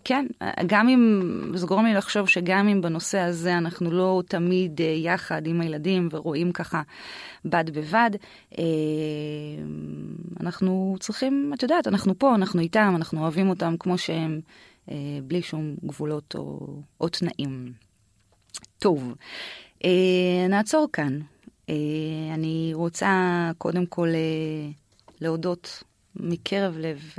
[0.05, 0.26] כן,
[0.66, 1.22] גם אם,
[1.55, 6.09] זה גורם לי לחשוב שגם אם בנושא הזה אנחנו לא תמיד אה, יחד עם הילדים
[6.12, 6.82] ורואים ככה
[7.44, 8.11] בד בבד,
[8.59, 8.64] אה,
[10.40, 14.40] אנחנו צריכים, את יודעת, אנחנו פה, אנחנו איתם, אנחנו אוהבים אותם כמו שהם,
[14.90, 16.68] אה, בלי שום גבולות או,
[17.01, 17.72] או תנאים.
[18.78, 19.14] טוב,
[20.48, 21.18] נעצור כאן.
[22.34, 24.09] אני רוצה קודם כל
[25.20, 25.82] להודות
[26.16, 27.14] מקרב לב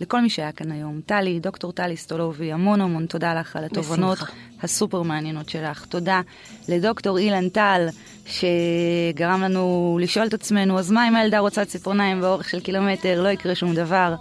[0.00, 1.00] לכל מי שהיה כאן היום.
[1.06, 4.32] טלי, דוקטור טלי סטולובי, המון המון תודה לך על התובנות בשמחה.
[4.62, 5.84] הסופר מעניינות שלך.
[5.84, 6.20] תודה
[6.68, 7.86] לדוקטור אילן טל,
[8.26, 13.22] שגרם לנו לשאול את עצמנו, אז מה אם הילדה רוצה ציפורניים באורך של קילומטר?
[13.22, 14.14] לא יקרה שום דבר.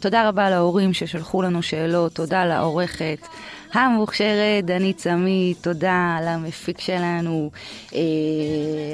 [0.00, 3.18] תודה רבה להורים ששלחו לנו שאלות, תודה לעורכת
[3.80, 7.50] המוכשרת דנית סמי, תודה למפיק שלנו,
[7.94, 8.00] אה,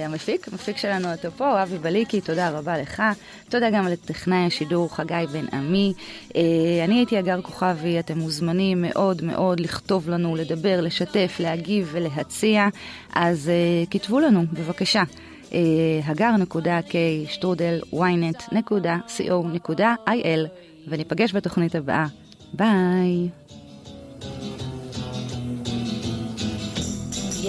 [0.04, 3.02] המפיק, המפיק שלנו אתה פה, אבי בליקי, תודה רבה לך.
[3.48, 5.92] תודה גם לטכנאי השידור חגי בן עמי.
[6.36, 6.40] אה,
[6.84, 12.68] אני הייתי הגר כוכבי, אתם מוזמנים מאוד מאוד לכתוב לנו, לדבר, לשתף, להגיב ולהציע,
[13.14, 15.02] אז אה, כתבו לנו, בבקשה.
[15.52, 15.58] אה,
[16.04, 16.94] הגר.k
[17.28, 18.80] שטרודל ynet.co.il
[20.88, 22.06] וניפגש בתוכנית הבאה.
[22.52, 23.28] ביי.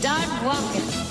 [0.00, 1.09] Start walking.